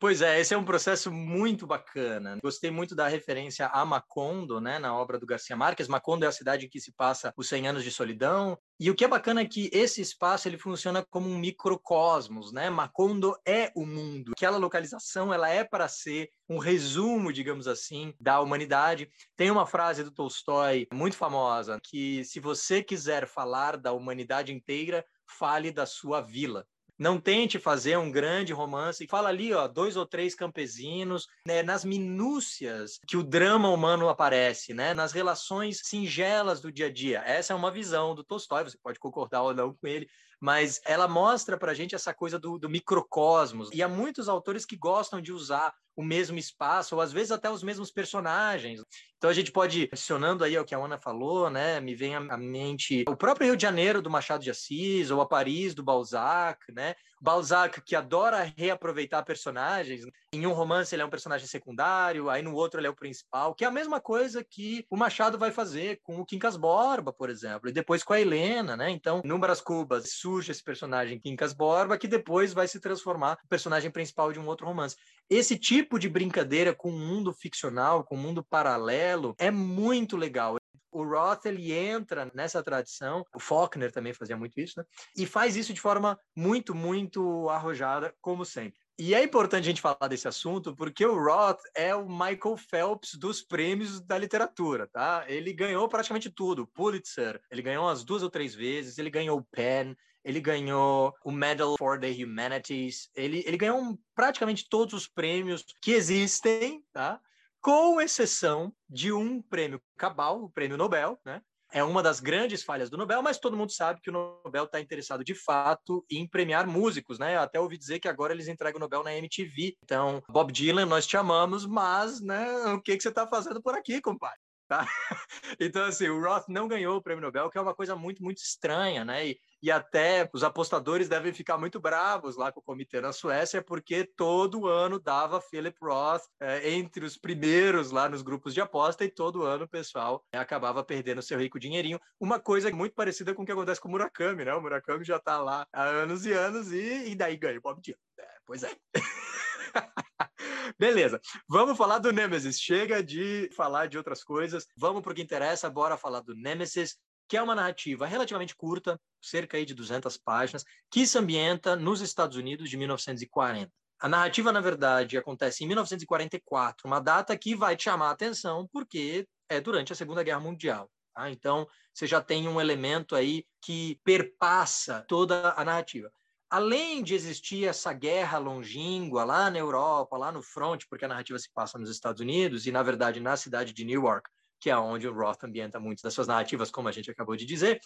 [0.00, 2.38] Pois é, esse é um processo muito bacana.
[2.42, 5.88] Gostei muito da referência a Macondo, né, na obra do Garcia Marques.
[5.88, 8.56] Macondo é a cidade em que se passa os 100 anos de solidão.
[8.80, 12.70] E o que é bacana é que esse espaço ele funciona como um microcosmos, né?
[12.70, 14.32] Macondo é o mundo.
[14.34, 19.06] Aquela localização ela é para ser um resumo, digamos assim, da humanidade.
[19.36, 25.04] Tem uma frase do Tolstói muito famosa que se você quiser falar da humanidade inteira,
[25.26, 26.66] fale da sua vila.
[27.00, 29.06] Não tente fazer um grande romance.
[29.06, 34.74] Fala ali, ó, dois ou três campesinos, né, nas minúcias que o drama humano aparece,
[34.74, 37.22] né, nas relações singelas do dia a dia.
[37.24, 40.06] Essa é uma visão do Tolstói, você pode concordar ou não com ele,
[40.38, 43.70] mas ela mostra para a gente essa coisa do, do microcosmos.
[43.72, 47.50] E há muitos autores que gostam de usar o mesmo espaço, ou às vezes até
[47.50, 48.82] os mesmos personagens.
[49.18, 52.38] Então a gente pode, adicionando aí ao que a Ana falou, né, me vem à
[52.38, 56.58] mente o próprio Rio de Janeiro do Machado de Assis, ou a Paris do Balzac,
[56.72, 56.94] né?
[57.20, 60.06] Balzac que adora reaproveitar personagens.
[60.32, 63.54] Em um romance ele é um personagem secundário, aí no outro ele é o principal,
[63.54, 67.28] que é a mesma coisa que o Machado vai fazer com o Quincas Borba, por
[67.28, 68.90] exemplo, e depois com a Helena, né?
[68.90, 73.48] Então, no Bras Cubas surge esse personagem Quincas Borba, que depois vai se transformar no
[73.50, 74.96] personagem principal de um outro romance.
[75.28, 80.56] Esse tipo de brincadeira com o mundo ficcional, com o mundo paralelo, é muito legal.
[80.92, 84.84] O Roth ele entra nessa tradição, o Faulkner também fazia muito isso, né?
[85.16, 88.79] E faz isso de forma muito, muito arrojada, como sempre.
[89.02, 93.14] E é importante a gente falar desse assunto porque o Roth é o Michael Phelps
[93.14, 95.24] dos prêmios da literatura, tá?
[95.26, 99.42] Ele ganhou praticamente tudo, Pulitzer, ele ganhou umas duas ou três vezes, ele ganhou o
[99.42, 105.64] PEN, ele ganhou o Medal for the Humanities, ele, ele ganhou praticamente todos os prêmios
[105.80, 107.18] que existem, tá?
[107.58, 111.40] Com exceção de um prêmio Cabal, o prêmio Nobel, né?
[111.72, 114.80] É uma das grandes falhas do Nobel, mas todo mundo sabe que o Nobel está
[114.80, 117.38] interessado de fato em premiar músicos, né?
[117.38, 119.76] Até ouvi dizer que agora eles entregam o Nobel na MTV.
[119.84, 123.74] Então, Bob Dylan, nós te amamos, mas, né, o que, que você está fazendo por
[123.74, 124.38] aqui, compadre?
[124.70, 124.86] Tá?
[125.58, 128.38] Então, assim, o Roth não ganhou o prêmio Nobel, que é uma coisa muito, muito
[128.38, 129.26] estranha, né?
[129.26, 133.60] E, e até os apostadores devem ficar muito bravos lá com o comitê na Suécia,
[133.60, 139.04] porque todo ano dava Philip Roth é, entre os primeiros lá nos grupos de aposta,
[139.04, 142.00] e todo ano o pessoal é, acabava perdendo seu rico dinheirinho.
[142.20, 144.54] Uma coisa muito parecida com o que acontece com o Murakami, né?
[144.54, 147.80] O Murakami já está lá há anos e anos, e, e daí ganha o Bob
[147.82, 147.98] Dylan.
[148.18, 148.70] É, pois é.
[150.78, 152.58] Beleza, vamos falar do Nemesis.
[152.58, 154.66] Chega de falar de outras coisas.
[154.76, 155.70] Vamos para o que interessa.
[155.70, 156.96] Bora falar do Nemesis,
[157.28, 162.36] que é uma narrativa relativamente curta, cerca de 200 páginas, que se ambienta nos Estados
[162.36, 163.70] Unidos de 1940.
[164.00, 168.66] A narrativa, na verdade, acontece em 1944, uma data que vai te chamar a atenção
[168.72, 170.90] porque é durante a Segunda Guerra Mundial.
[171.14, 171.30] Tá?
[171.30, 176.10] Então, você já tem um elemento aí que perpassa toda a narrativa
[176.50, 181.38] além de existir essa guerra longínqua lá na Europa, lá no front, porque a narrativa
[181.38, 184.28] se passa nos Estados Unidos e, na verdade, na cidade de Newark,
[184.58, 187.46] que é onde o Roth ambienta muitas das suas narrativas, como a gente acabou de
[187.46, 187.80] dizer.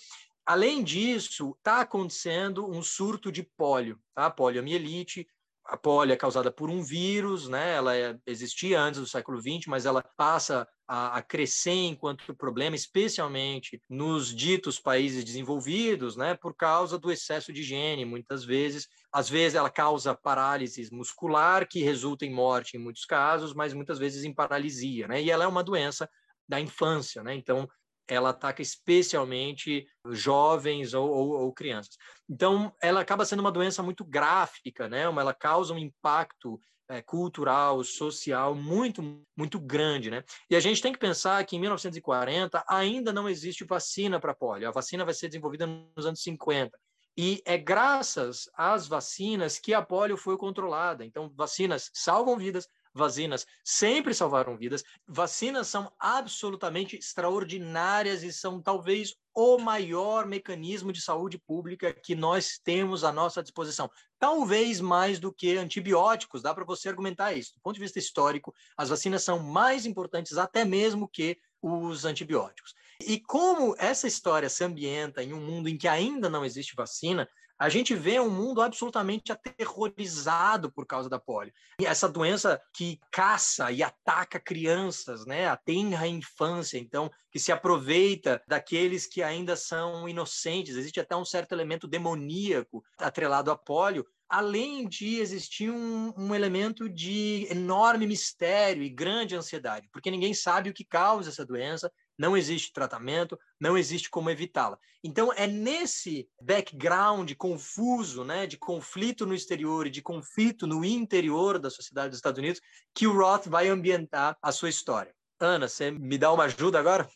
[0.46, 4.30] Além disso, está acontecendo um surto de pólio, tá?
[4.30, 5.28] poliomielite,
[5.66, 7.74] a polio é causada por um vírus, né?
[7.74, 12.76] Ela é, existia antes do século XX, mas ela passa a, a, crescer enquanto problema,
[12.76, 16.34] especialmente nos ditos países desenvolvidos, né?
[16.34, 18.86] Por causa do excesso de higiene, muitas vezes.
[19.12, 23.98] Às vezes ela causa parálise muscular, que resulta em morte em muitos casos, mas muitas
[23.98, 25.22] vezes em paralisia, né?
[25.22, 26.08] E ela é uma doença
[26.48, 27.34] da infância, né?
[27.34, 27.68] Então
[28.06, 31.96] ela ataca especialmente jovens ou, ou, ou, crianças.
[32.28, 35.02] Então, ela acaba sendo uma doença muito gráfica, né?
[35.02, 39.02] Ela causa um impacto é, cultural, social muito,
[39.36, 40.22] muito grande, né?
[40.48, 44.68] E a gente tem que pensar que em 1940 ainda não existe vacina para polio.
[44.68, 46.78] A vacina vai ser desenvolvida nos anos 50.
[47.16, 51.04] E é graças às vacinas que a polio foi controlada.
[51.04, 54.84] Então, vacinas salvam vidas, vacinas sempre salvaram vidas.
[55.06, 62.58] Vacinas são absolutamente extraordinárias e são talvez o maior mecanismo de saúde pública que nós
[62.62, 63.90] temos à nossa disposição.
[64.18, 67.54] Talvez mais do que antibióticos, dá para você argumentar isso.
[67.54, 72.74] Do ponto de vista histórico, as vacinas são mais importantes até mesmo que os antibióticos.
[73.00, 77.28] E como essa história se ambienta em um mundo em que ainda não existe vacina,
[77.58, 81.52] a gente vê um mundo absolutamente aterrorizado por causa da polio.
[81.80, 87.52] E essa doença que caça e ataca crianças, né, a tenra infância, então, que se
[87.52, 90.76] aproveita daqueles que ainda são inocentes.
[90.76, 96.88] Existe até um certo elemento demoníaco atrelado à polio, além de existir um, um, elemento
[96.88, 102.36] de enorme mistério e grande ansiedade, porque ninguém sabe o que causa essa doença, não
[102.36, 104.78] existe tratamento, não existe como evitá-la.
[105.02, 111.58] Então, é nesse background confuso, né, de conflito no exterior e de conflito no interior
[111.58, 112.60] da sociedade dos Estados Unidos,
[112.94, 115.14] que o Roth vai ambientar a sua história.
[115.40, 117.08] Ana, você me dá uma ajuda agora?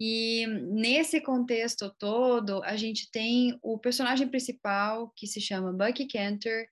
[0.00, 6.66] E nesse contexto todo, a gente tem o personagem principal que se chama Bucky Cantor.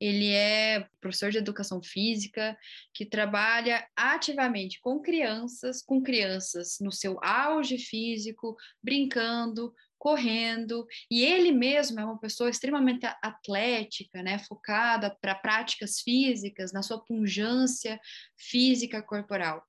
[0.00, 2.56] Ele é professor de educação física
[2.94, 11.50] que trabalha ativamente com crianças, com crianças no seu auge físico, brincando, correndo, e ele
[11.50, 18.00] mesmo é uma pessoa extremamente atlética, né, focada para práticas físicas, na sua pungência
[18.36, 19.62] física corporal.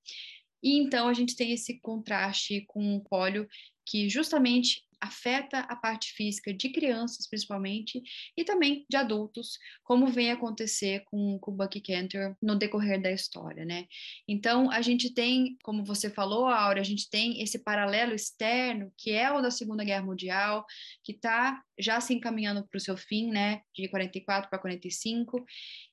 [0.62, 3.48] E então a gente tem esse contraste com o pólio
[3.84, 8.02] que justamente afeta a parte física de crianças, principalmente,
[8.36, 13.10] e também de adultos, como vem acontecer com, com o Bucky Cantor no decorrer da
[13.10, 13.86] história, né?
[14.28, 19.12] Então, a gente tem, como você falou, Aura, a gente tem esse paralelo externo, que
[19.12, 20.66] é o da Segunda Guerra Mundial,
[21.02, 25.44] que está já se encaminhando para o seu fim, né, de 44 para 45.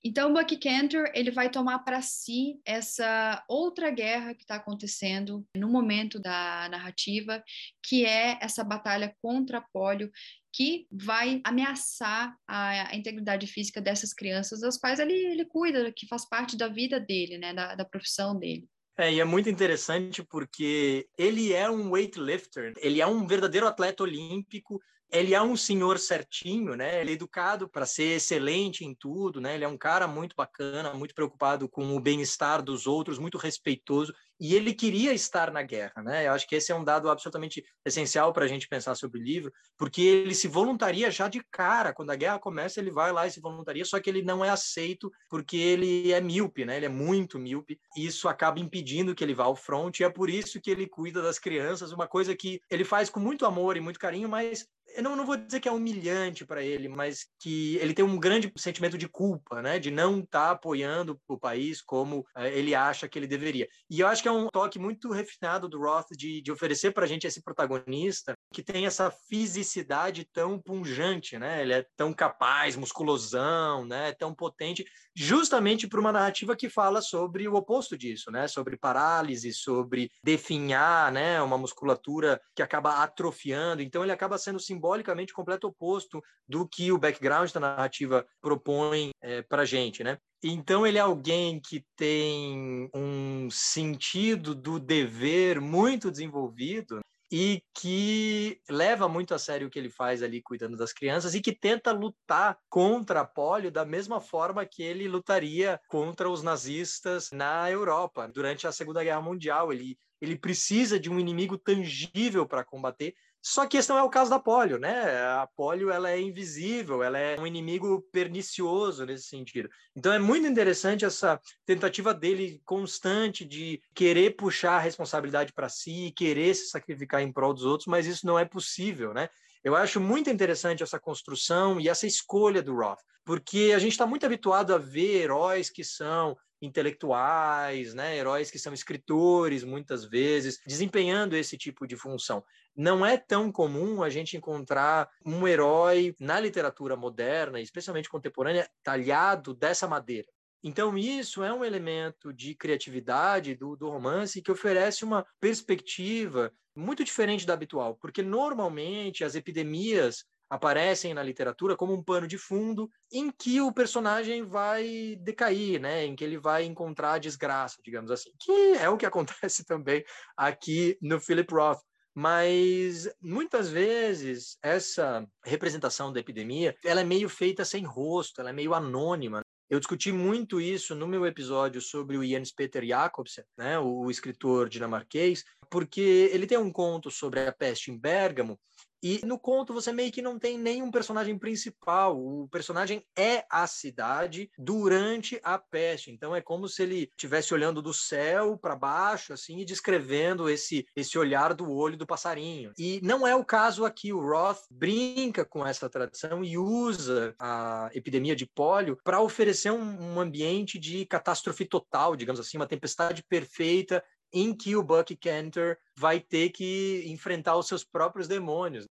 [0.04, 5.46] Então, o Bucky Cantor, ele vai tomar para si essa outra guerra que está acontecendo
[5.56, 7.44] no momento da narrativa,
[7.84, 10.12] que é essa batalha contra a polio,
[10.54, 16.08] que vai ameaçar a, a, integridade física dessas crianças, das quais ele, ele cuida, que
[16.08, 18.68] faz parte da vida dele, né, da, da profissão dele.
[18.98, 24.02] É, e é muito interessante porque ele é um weightlifter, ele é um verdadeiro atleta
[24.02, 24.82] olímpico,
[25.12, 27.02] ele é um senhor certinho, né?
[27.02, 29.56] Ele é educado para ser excelente em tudo, né?
[29.56, 34.14] Ele é um cara muito bacana, muito preocupado com o bem-estar dos outros, muito respeitoso
[34.40, 36.28] e ele queria estar na guerra, né?
[36.28, 39.24] Eu acho que esse é um dado absolutamente essencial para a gente pensar sobre o
[39.24, 43.26] livro, porque ele se voluntaria já de cara, quando a guerra começa, ele vai lá
[43.26, 46.78] e se voluntaria, só que ele não é aceito porque ele é míope, né?
[46.78, 50.10] Ele é muito míope, e isso acaba impedindo que ele vá ao front, e é
[50.10, 53.76] por isso que ele cuida das crianças, uma coisa que ele faz com muito amor
[53.76, 57.28] e muito carinho, mas eu não, não vou dizer que é humilhante para ele, mas
[57.40, 59.80] que ele tem um grande sentimento de culpa, né?
[59.80, 63.68] De não estar tá apoiando o país como uh, ele acha que ele deveria.
[63.90, 67.06] E eu acho que é um toque muito refinado do Roth de, de oferecer para
[67.06, 71.62] a gente esse protagonista que tem essa fisicidade tão punjante, né?
[71.62, 74.14] Ele é tão capaz, musculosão, né?
[74.14, 74.86] Tão potente,
[75.16, 78.48] justamente para uma narrativa que fala sobre o oposto disso, né?
[78.48, 81.42] Sobre parálise, sobre definhar, né?
[81.42, 83.82] Uma musculatura que acaba atrofiando.
[83.82, 89.12] Então ele acaba sendo simbolicamente o completo oposto do que o background da narrativa propõe
[89.22, 90.18] é, para gente, né?
[90.44, 99.08] Então ele é alguém que tem um sentido do dever muito desenvolvido e que leva
[99.08, 102.58] muito a sério o que ele faz ali cuidando das crianças e que tenta lutar
[102.70, 108.66] contra a polio da mesma forma que ele lutaria contra os nazistas na Europa durante
[108.66, 109.74] a Segunda Guerra Mundial.
[109.74, 114.10] Ele ele precisa de um inimigo tangível para combater só que esse não é o
[114.10, 115.16] caso da polio, né?
[115.22, 119.70] A polio ela é invisível, ela é um inimigo pernicioso nesse sentido.
[119.96, 126.14] Então é muito interessante essa tentativa dele constante de querer puxar a responsabilidade para si,
[126.16, 129.30] querer se sacrificar em prol dos outros, mas isso não é possível, né?
[129.68, 134.08] Eu acho muito interessante essa construção e essa escolha do Roth, porque a gente está
[134.08, 140.58] muito habituado a ver heróis que são intelectuais, né, heróis que são escritores muitas vezes,
[140.66, 142.42] desempenhando esse tipo de função.
[142.74, 149.54] Não é tão comum a gente encontrar um herói na literatura moderna, especialmente contemporânea, talhado
[149.54, 150.30] dessa madeira.
[150.68, 157.06] Então, isso é um elemento de criatividade do, do romance que oferece uma perspectiva muito
[157.06, 162.90] diferente da habitual, porque normalmente as epidemias aparecem na literatura como um pano de fundo
[163.10, 166.04] em que o personagem vai decair, né?
[166.04, 170.04] Em que ele vai encontrar desgraça, digamos assim, que é o que acontece também
[170.36, 171.80] aqui no Philip Roth.
[172.14, 178.54] Mas muitas vezes essa representação da epidemia, ela é meio feita sem rosto, ela é
[178.54, 179.44] meio anônima.
[179.70, 184.70] Eu discuti muito isso no meu episódio sobre o Jens Peter Jacobsen, né, o escritor
[184.70, 188.58] dinamarquês, porque ele tem um conto sobre a peste em Bérgamo
[189.02, 192.18] e no conto você meio que não tem nenhum personagem principal.
[192.18, 196.12] O personagem é a cidade durante a peste.
[196.12, 200.86] Então é como se ele estivesse olhando do céu para baixo, assim, e descrevendo esse,
[200.96, 202.72] esse olhar do olho do passarinho.
[202.78, 204.12] E não é o caso aqui.
[204.12, 210.16] O Roth brinca com essa tradição e usa a epidemia de pólio para oferecer um,
[210.16, 215.78] um ambiente de catástrofe total, digamos assim, uma tempestade perfeita em que o Buck Cantor
[215.96, 218.86] vai ter que enfrentar os seus próprios demônios.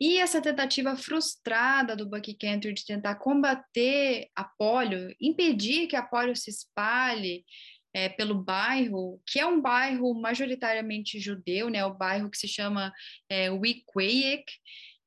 [0.00, 6.02] E essa tentativa frustrada do Buck Cantor de tentar combater a polio, impedir que a
[6.02, 7.44] polio se espalhe
[7.92, 12.92] é, pelo bairro, que é um bairro majoritariamente judeu, né, o bairro que se chama
[13.28, 14.44] é, Wequayek,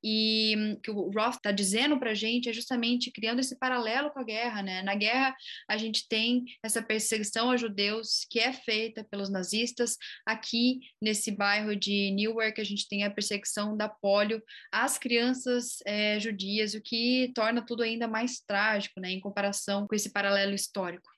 [0.10, 4.10] e hum, que o Roth está dizendo para a gente é justamente criando esse paralelo
[4.10, 4.82] com a guerra, né?
[4.82, 5.36] Na guerra
[5.68, 9.98] a gente tem essa perseguição a judeus que é feita pelos nazistas.
[10.26, 14.42] Aqui nesse bairro de Newark a gente tem a perseguição da polio
[14.72, 19.12] às crianças é, judias, o que torna tudo ainda mais trágico, né?
[19.12, 21.10] Em comparação com esse paralelo histórico.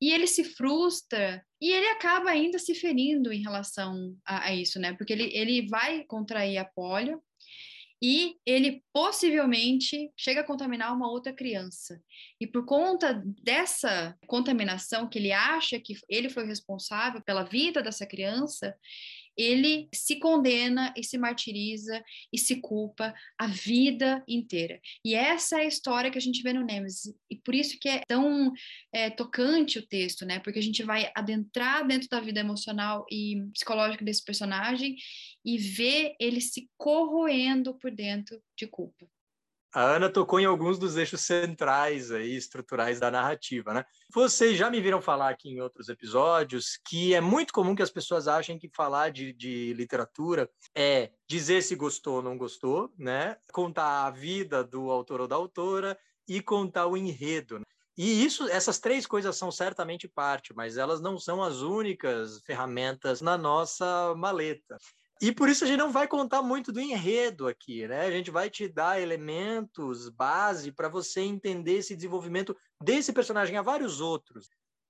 [0.00, 4.80] E ele se frustra e ele acaba ainda se ferindo em relação a, a isso,
[4.80, 4.94] né?
[4.94, 7.22] Porque ele, ele vai contrair a polio
[8.00, 12.00] e ele possivelmente chega a contaminar uma outra criança.
[12.40, 18.06] E por conta dessa contaminação, que ele acha que ele foi responsável pela vida dessa
[18.06, 18.76] criança,
[19.38, 24.80] ele se condena e se martiriza e se culpa a vida inteira.
[25.04, 27.14] E essa é a história que a gente vê no Nemesis.
[27.30, 28.52] E por isso que é tão
[28.92, 30.40] é, tocante o texto, né?
[30.40, 34.96] Porque a gente vai adentrar dentro da vida emocional e psicológica desse personagem
[35.44, 39.08] e ver ele se corroendo por dentro de culpa.
[39.74, 43.84] A Ana tocou em alguns dos eixos centrais aí, estruturais da narrativa, né?
[44.12, 47.90] Vocês já me viram falar aqui em outros episódios que é muito comum que as
[47.90, 53.36] pessoas achem que falar de, de literatura é dizer se gostou ou não gostou, né?
[53.52, 57.58] Contar a vida do autor ou da autora e contar o enredo.
[57.58, 57.64] Né?
[57.98, 63.20] E isso, essas três coisas são certamente parte, mas elas não são as únicas ferramentas
[63.20, 64.78] na nossa maleta.
[65.20, 68.02] E por isso a gente não vai contar muito do enredo aqui, né?
[68.02, 73.56] A gente vai te dar elementos base para você entender esse desenvolvimento desse personagem.
[73.56, 74.48] Há vários outros.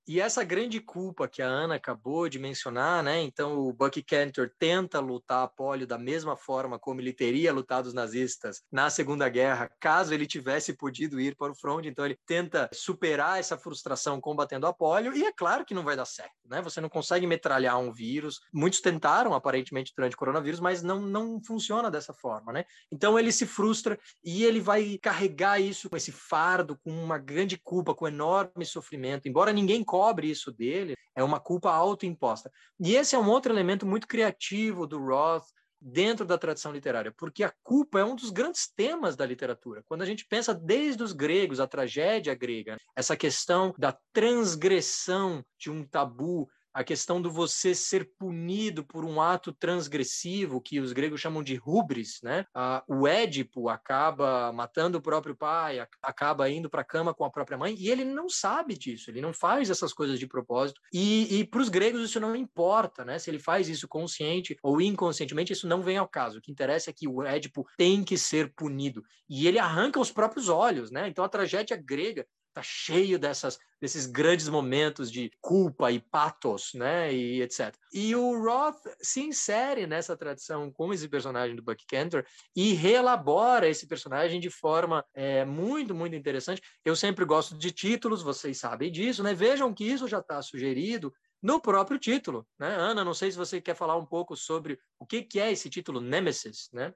[0.08, 3.20] E essa grande culpa que a Ana acabou de mencionar, né?
[3.20, 7.84] Então o Bucky Cantor tenta lutar a polio da mesma forma como ele teria lutado
[7.84, 11.84] os nazistas na Segunda Guerra, caso ele tivesse podido ir para o front.
[11.84, 15.94] Então ele tenta superar essa frustração combatendo a polio e é claro que não vai
[15.94, 16.62] dar certo, né?
[16.62, 18.40] Você não consegue metralhar um vírus.
[18.50, 22.64] Muitos tentaram aparentemente durante o coronavírus, mas não não funciona dessa forma, né?
[22.90, 27.58] Então ele se frustra e ele vai carregar isso com esse fardo, com uma grande
[27.58, 32.52] culpa, com enorme sofrimento, embora ninguém cobre isso dele, é uma culpa autoimposta.
[32.78, 35.46] E esse é um outro elemento muito criativo do Roth
[35.80, 39.82] dentro da tradição literária, porque a culpa é um dos grandes temas da literatura.
[39.88, 45.68] Quando a gente pensa desde os gregos, a tragédia grega, essa questão da transgressão de
[45.68, 46.48] um tabu,
[46.78, 51.56] a questão do você ser punido por um ato transgressivo, que os gregos chamam de
[51.56, 52.44] rubris, né?
[52.86, 57.58] O Édipo acaba matando o próprio pai, acaba indo para a cama com a própria
[57.58, 60.80] mãe, e ele não sabe disso, ele não faz essas coisas de propósito.
[60.92, 63.18] E, e para os gregos isso não importa, né?
[63.18, 66.38] Se ele faz isso consciente ou inconscientemente, isso não vem ao caso.
[66.38, 69.02] O que interessa é que o Édipo tem que ser punido.
[69.28, 71.08] E ele arranca os próprios olhos, né?
[71.08, 72.24] Então a tragédia grega
[72.58, 77.74] está cheio dessas, desses grandes momentos de culpa e patos, né, e etc.
[77.92, 83.68] E o Roth se insere nessa tradição com esse personagem do Buck Cantor e reelabora
[83.68, 86.62] esse personagem de forma é, muito, muito interessante.
[86.84, 89.32] Eu sempre gosto de títulos, vocês sabem disso, né?
[89.34, 92.74] Vejam que isso já está sugerido no próprio título, né?
[92.74, 95.70] Ana, não sei se você quer falar um pouco sobre o que, que é esse
[95.70, 96.92] título Nemesis, né?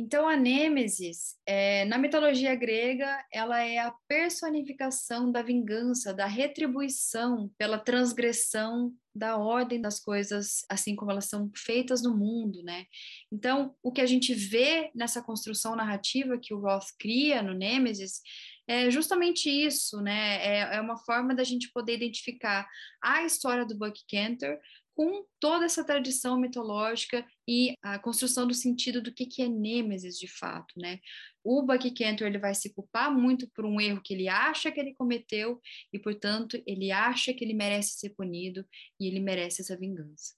[0.00, 7.50] Então, a Nêmesis, é, na mitologia grega, ela é a personificação da vingança, da retribuição
[7.58, 12.84] pela transgressão da ordem das coisas, assim como elas são feitas no mundo, né?
[13.32, 18.20] Então, o que a gente vê nessa construção narrativa que o Roth cria no Nêmesis
[18.68, 20.36] é justamente isso, né?
[20.46, 22.68] É, é uma forma da gente poder identificar
[23.02, 24.60] a história do Buck Cantor
[24.98, 30.18] com toda essa tradição mitológica e a construção do sentido do que, que é Nêmesis
[30.18, 30.98] de fato, né?
[31.44, 34.80] O Bucky Cantor ele vai se culpar muito por um erro que ele acha que
[34.80, 35.60] ele cometeu
[35.92, 38.66] e, portanto, ele acha que ele merece ser punido
[38.98, 40.34] e ele merece essa vingança.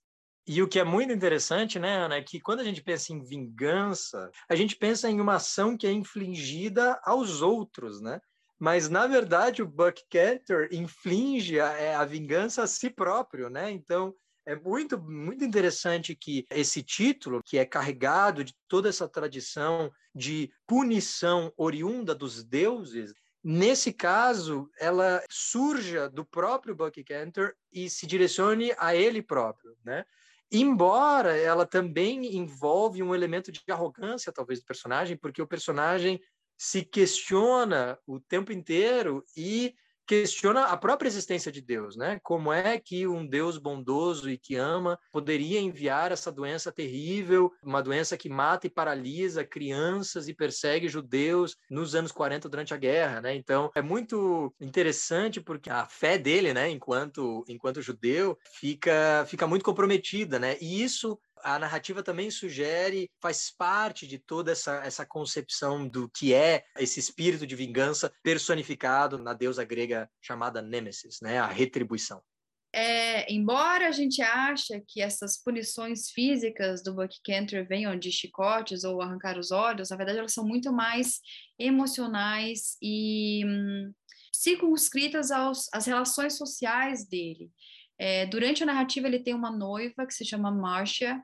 [0.46, 3.24] E o que é muito interessante, né, Ana, é que quando a gente pensa em
[3.24, 8.20] vingança, a gente pensa em uma ação que é infligida aos outros, né?
[8.58, 13.70] Mas, na verdade, o Buck Cantor inflige a, é, a vingança a si próprio, né?
[13.70, 14.14] Então,
[14.50, 20.50] é muito, muito interessante que esse título, que é carregado de toda essa tradição de
[20.66, 28.72] punição oriunda dos deuses, nesse caso, ela surja do próprio Bucky Cantor e se direcione
[28.76, 30.04] a ele próprio, né?
[30.50, 36.20] Embora ela também envolve um elemento de arrogância, talvez, do personagem, porque o personagem
[36.58, 39.76] se questiona o tempo inteiro e
[40.10, 42.18] questiona a própria existência de Deus, né?
[42.24, 47.80] Como é que um Deus bondoso e que ama poderia enviar essa doença terrível, uma
[47.80, 53.20] doença que mata e paralisa crianças e persegue judeus nos anos 40 durante a guerra,
[53.20, 53.36] né?
[53.36, 59.64] Então, é muito interessante porque a fé dele, né, enquanto enquanto judeu, fica fica muito
[59.64, 60.56] comprometida, né?
[60.60, 66.34] E isso a narrativa também sugere, faz parte de toda essa, essa concepção do que
[66.34, 71.38] é esse espírito de vingança personificado na deusa grega chamada Nemesis, né?
[71.38, 72.22] a retribuição.
[72.72, 78.84] É, embora a gente ache que essas punições físicas do Buck Cantor venham de chicotes
[78.84, 81.20] ou arrancar os olhos, na verdade elas são muito mais
[81.58, 83.92] emocionais e hum,
[84.32, 87.50] circunscritas aos, às relações sociais dele.
[88.00, 91.22] É, durante a narrativa, ele tem uma noiva que se chama Marcia,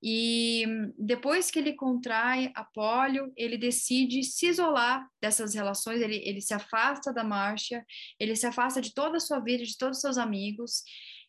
[0.00, 0.64] e
[0.96, 6.54] depois que ele contrai a polio, ele decide se isolar dessas relações, ele, ele se
[6.54, 7.84] afasta da Marcia,
[8.18, 10.82] ele se afasta de toda a sua vida, de todos os seus amigos,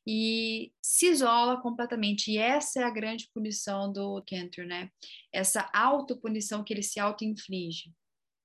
[0.08, 2.32] e se isola completamente.
[2.32, 4.90] E essa é a grande punição do Cantor, né?
[5.32, 7.92] Essa autopunição que ele se auto-inflige.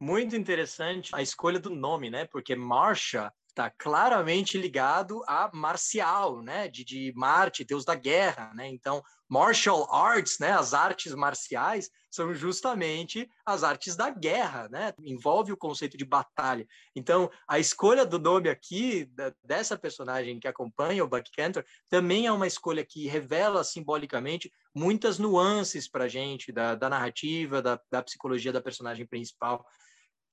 [0.01, 2.26] Muito interessante a escolha do nome, né?
[2.26, 6.68] Porque Marcia está claramente ligado a marcial, né?
[6.68, 8.68] De, de Marte, deus da guerra, né?
[8.68, 10.52] Então, martial arts, né?
[10.52, 14.94] As artes marciais são justamente as artes da guerra, né?
[15.00, 16.64] Envolve o conceito de batalha.
[16.94, 22.26] Então, a escolha do nome aqui da, dessa personagem que acompanha o Buck Cantor também
[22.26, 28.02] é uma escolha que revela simbolicamente muitas nuances para gente da, da narrativa, da, da
[28.04, 29.66] psicologia da personagem principal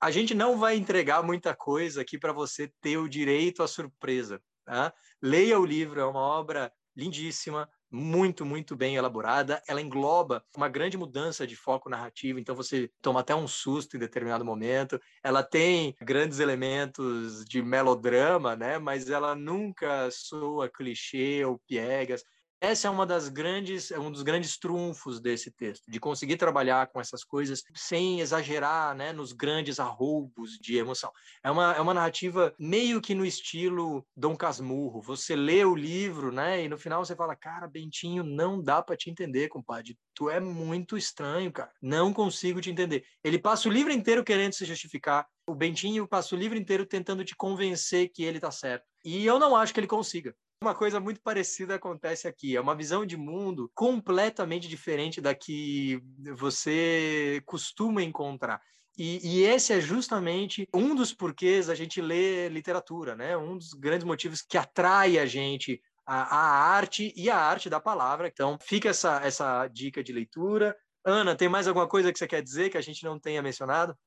[0.01, 4.41] a gente não vai entregar muita coisa aqui para você ter o direito à surpresa.
[4.65, 4.93] Tá?
[5.21, 9.61] Leia o livro, é uma obra lindíssima, muito, muito bem elaborada.
[9.67, 13.99] Ela engloba uma grande mudança de foco narrativo, então você toma até um susto em
[13.99, 14.99] determinado momento.
[15.23, 18.77] Ela tem grandes elementos de melodrama, né?
[18.79, 22.23] Mas ela nunca soa clichê ou piegas.
[22.61, 26.87] Essa é uma das grandes, é um dos grandes trunfos desse texto, de conseguir trabalhar
[26.87, 31.11] com essas coisas sem exagerar, né, nos grandes arroubos de emoção.
[31.43, 35.01] É uma, é uma narrativa meio que no estilo Dom Casmurro.
[35.01, 38.95] Você lê o livro, né, e no final você fala, cara, Bentinho, não dá para
[38.95, 39.97] te entender, compadre.
[40.15, 41.71] Tu é muito estranho, cara.
[41.81, 43.03] Não consigo te entender.
[43.23, 45.27] Ele passa o livro inteiro querendo se justificar.
[45.45, 48.85] O Bentinho passa o livro inteiro tentando te convencer que ele tá certo.
[49.03, 50.33] E eu não acho que ele consiga.
[50.61, 52.55] Uma coisa muito parecida acontece aqui.
[52.55, 56.01] É uma visão de mundo completamente diferente da que
[56.35, 58.61] você costuma encontrar.
[58.97, 63.35] E, e, esse é justamente um dos porquês a gente lê literatura, né?
[63.35, 67.79] Um dos grandes motivos que atrai a gente a, a arte e a arte da
[67.79, 68.29] palavra.
[68.29, 70.75] Então, fica essa, essa dica de leitura.
[71.03, 73.97] Ana, tem mais alguma coisa que você quer dizer que a gente não tenha mencionado?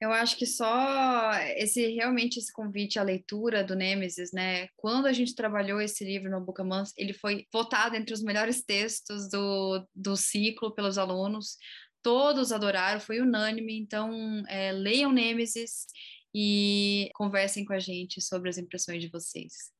[0.00, 4.68] Eu acho que só esse realmente esse convite à leitura do Nêmesis, né?
[4.76, 9.28] Quando a gente trabalhou esse livro no Bucamans, ele foi votado entre os melhores textos
[9.30, 11.56] do, do ciclo pelos alunos.
[12.02, 13.78] Todos adoraram, foi unânime.
[13.78, 15.86] Então, é, leiam Nêmesis
[16.34, 19.73] e conversem com a gente sobre as impressões de vocês.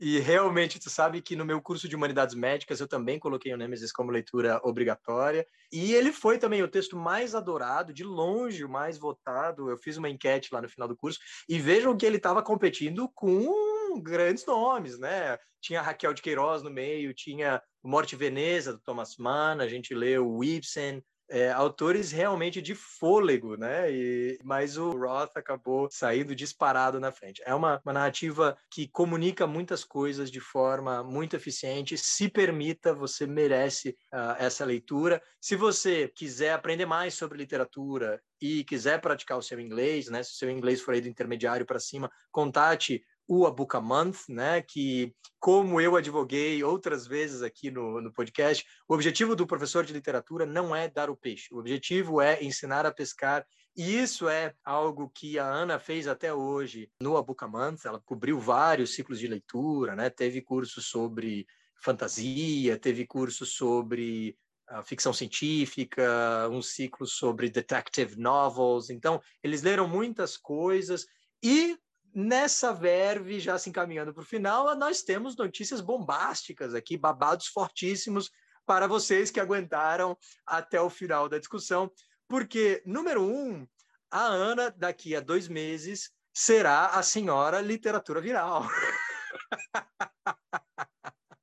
[0.00, 3.56] E realmente, tu sabe que no meu curso de Humanidades Médicas eu também coloquei o
[3.56, 5.44] Nemesis como leitura obrigatória.
[5.72, 9.68] E ele foi também o texto mais adorado, de longe o mais votado.
[9.68, 11.18] Eu fiz uma enquete lá no final do curso
[11.48, 15.36] e vejam que ele estava competindo com grandes nomes, né?
[15.60, 20.44] Tinha Raquel de Queiroz no meio, tinha Morte Veneza, do Thomas Mann, a gente leu
[20.44, 23.92] Ibsen, é, autores realmente de fôlego, né?
[23.92, 27.42] E, mas o Roth acabou saindo disparado na frente.
[27.44, 31.98] É uma, uma narrativa que comunica muitas coisas de forma muito eficiente.
[31.98, 35.22] Se permita, você merece uh, essa leitura.
[35.40, 40.22] Se você quiser aprender mais sobre literatura e quiser praticar o seu inglês, né?
[40.22, 43.80] Se o seu inglês for aí do intermediário para cima, contate o A Book a
[43.80, 49.46] Month, né, que, como eu advoguei outras vezes aqui no, no podcast, o objetivo do
[49.46, 53.44] professor de literatura não é dar o peixe, o objetivo é ensinar a pescar
[53.78, 57.84] e isso é algo que a Ana fez até hoje no A Book a Month.
[57.84, 60.10] Ela cobriu vários ciclos de leitura, né?
[60.10, 61.46] Teve cursos sobre
[61.80, 64.36] fantasia, teve cursos sobre
[64.72, 68.90] uh, ficção científica, um ciclo sobre detective novels.
[68.90, 71.06] Então, eles leram muitas coisas
[71.40, 71.78] e
[72.14, 78.30] Nessa verve, já se encaminhando para o final, nós temos notícias bombásticas aqui, babados fortíssimos
[78.66, 81.90] para vocês que aguentaram até o final da discussão,
[82.26, 83.66] porque, número um,
[84.10, 88.66] a Ana, daqui a dois meses, será a senhora literatura viral.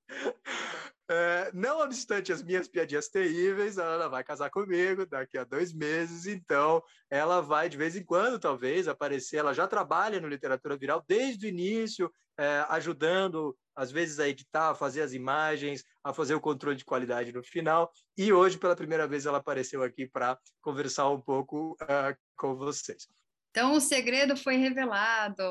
[1.08, 5.72] É, não obstante as minhas piadinhas terríveis, a Ana vai casar comigo daqui a dois
[5.72, 6.82] meses, então
[7.12, 9.38] ela vai de vez em quando, talvez, aparecer.
[9.38, 14.72] Ela já trabalha no Literatura Viral desde o início, é, ajudando, às vezes, a editar,
[14.72, 17.92] a fazer as imagens, a fazer o controle de qualidade no final.
[18.18, 23.08] E hoje, pela primeira vez, ela apareceu aqui para conversar um pouco uh, com vocês.
[23.56, 25.42] Então, o segredo foi revelado.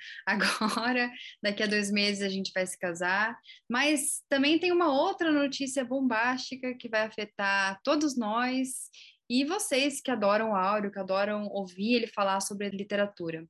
[0.24, 3.36] Agora, daqui a dois meses, a gente vai se casar.
[3.68, 8.88] Mas também tem uma outra notícia bombástica que vai afetar todos nós
[9.28, 13.46] e vocês que adoram o áudio, que adoram ouvir ele falar sobre literatura.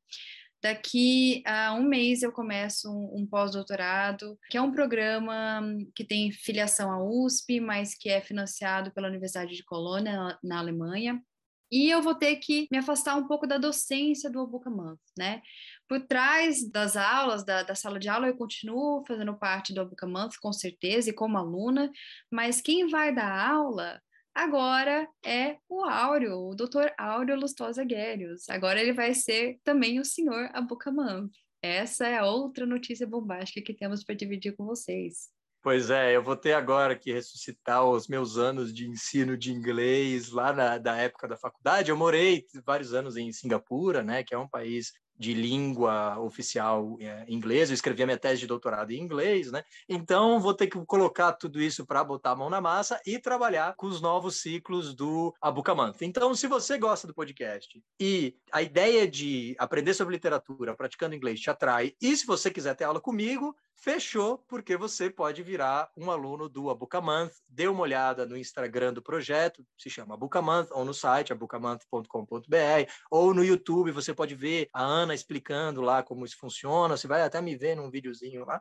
[0.60, 5.62] Daqui a um mês eu começo um, um pós-doutorado, que é um programa
[5.94, 10.58] que tem filiação à USP, mas que é financiado pela Universidade de Colônia, na, na
[10.58, 11.22] Alemanha.
[11.70, 15.40] E eu vou ter que me afastar um pouco da docência do Abucaman, né?
[15.88, 20.28] Por trás das aulas, da, da, sala de aula, eu continuo fazendo parte do Abucaman,
[20.40, 21.90] com certeza, e como aluna,
[22.30, 24.00] mas quem vai dar aula
[24.34, 28.48] agora é o Áureo, o doutor Áureo Lustosa Guérios.
[28.48, 31.28] Agora ele vai ser também o senhor Abucaman.
[31.62, 35.28] Essa é outra notícia bombástica que temos para dividir com vocês.
[35.62, 40.30] Pois é, eu vou ter agora que ressuscitar os meus anos de ensino de inglês
[40.30, 41.90] lá na, da época da faculdade.
[41.90, 47.26] Eu morei vários anos em Singapura, né, que é um país de língua oficial é,
[47.28, 49.62] inglesa, eu escrevi a minha tese de doutorado em inglês, né?
[49.86, 53.74] Então vou ter que colocar tudo isso para botar a mão na massa e trabalhar
[53.76, 56.00] com os novos ciclos do Abucamanth.
[56.00, 61.38] Então, se você gosta do podcast e a ideia de aprender sobre literatura praticando inglês
[61.38, 66.10] te atrai, e se você quiser ter aula comigo, fechou, porque você pode virar um
[66.10, 67.32] aluno do Abucamonth.
[67.48, 73.32] Dê uma olhada no Instagram do projeto, se chama Abucamonth, ou no site abucamonth.com.br, ou
[73.32, 77.40] no YouTube, você pode ver a Ana explicando lá como isso funciona, você vai até
[77.40, 78.60] me ver num videozinho lá.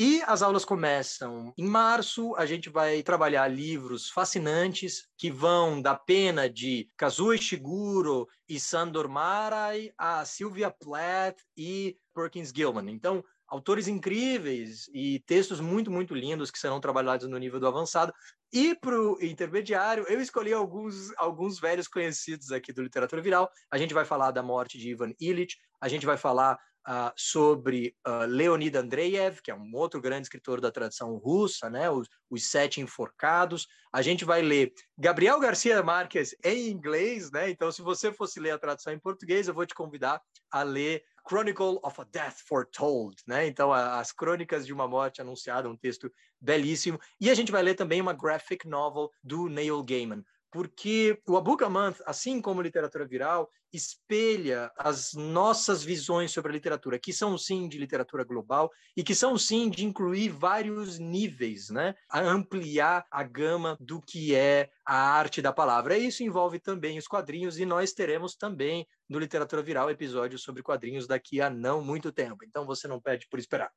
[0.00, 2.32] E as aulas começam em março.
[2.36, 9.08] A gente vai trabalhar livros fascinantes que vão da pena de Kazuo Ishiguro e Sandor
[9.08, 12.88] Marai a Sylvia Plath e Perkins Gilman.
[12.94, 18.12] Então, autores incríveis e textos muito, muito lindos que serão trabalhados no nível do avançado.
[18.52, 23.50] E para o intermediário, eu escolhi alguns, alguns velhos conhecidos aqui do Literatura Viral.
[23.70, 27.94] A gente vai falar da morte de Ivan Illich, a gente vai falar uh, sobre
[28.06, 31.90] uh, Leonid Andreev, que é um outro grande escritor da tradição russa, né?
[31.90, 33.66] Os, os, Sete Enforcados.
[33.92, 37.50] A gente vai ler Gabriel Garcia Marques em inglês, né?
[37.50, 40.20] Então, se você fosse ler a tradução em português, eu vou te convidar
[40.50, 43.46] a ler Chronicle of a Death Foretold, né?
[43.46, 46.10] Então, a, as crônicas de uma morte anunciada, um texto
[46.40, 46.98] belíssimo.
[47.20, 51.40] E a gente vai ler também uma graphic novel do Neil Gaiman porque o A
[51.40, 57.12] Book a Month, assim como literatura viral, espelha as nossas visões sobre a literatura, que
[57.12, 61.94] são sim de literatura global e que são sim de incluir vários níveis, né?
[62.08, 65.98] A ampliar a gama do que é a arte da palavra.
[65.98, 70.62] E isso envolve também os quadrinhos e nós teremos também no Literatura Viral episódios sobre
[70.62, 72.44] quadrinhos daqui a não muito tempo.
[72.44, 73.70] Então você não pede por esperar.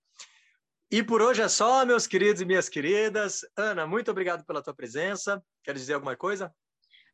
[0.89, 3.45] E por hoje é só, meus queridos e minhas queridas.
[3.55, 5.41] Ana, muito obrigado pela tua presença.
[5.63, 6.53] Quer dizer alguma coisa?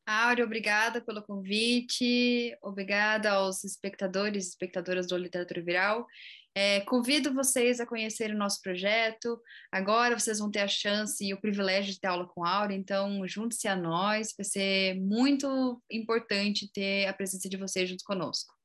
[0.07, 6.07] Áureo, obrigada pelo convite, obrigada aos espectadores e espectadoras do Literatura Viral.
[6.55, 9.37] É, convido vocês a conhecer o nosso projeto.
[9.69, 13.27] Agora vocês vão ter a chance e o privilégio de ter aula com Áureo, então
[13.27, 18.55] junte-se a nós, vai ser muito importante ter a presença de vocês junto conosco.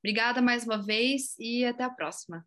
[0.00, 2.44] Obrigada mais uma vez e até a próxima.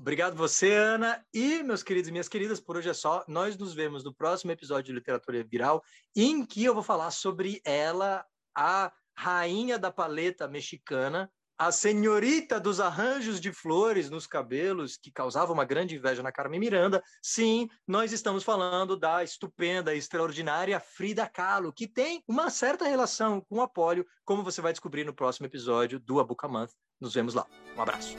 [0.00, 1.22] Obrigado você, Ana.
[1.32, 3.22] E, meus queridos e minhas queridas, por hoje é só.
[3.28, 5.84] Nós nos vemos no próximo episódio de Literatura Viral,
[6.16, 8.24] em que eu vou falar sobre ela,
[8.56, 15.52] a rainha da paleta mexicana, a senhorita dos arranjos de flores nos cabelos, que causava
[15.52, 17.02] uma grande inveja na Carmen Miranda.
[17.22, 23.56] Sim, nós estamos falando da estupenda, extraordinária Frida Kahlo, que tem uma certa relação com
[23.56, 26.70] o Apólio, como você vai descobrir no próximo episódio do Abucamanth.
[26.98, 27.46] Nos vemos lá.
[27.76, 28.16] Um abraço.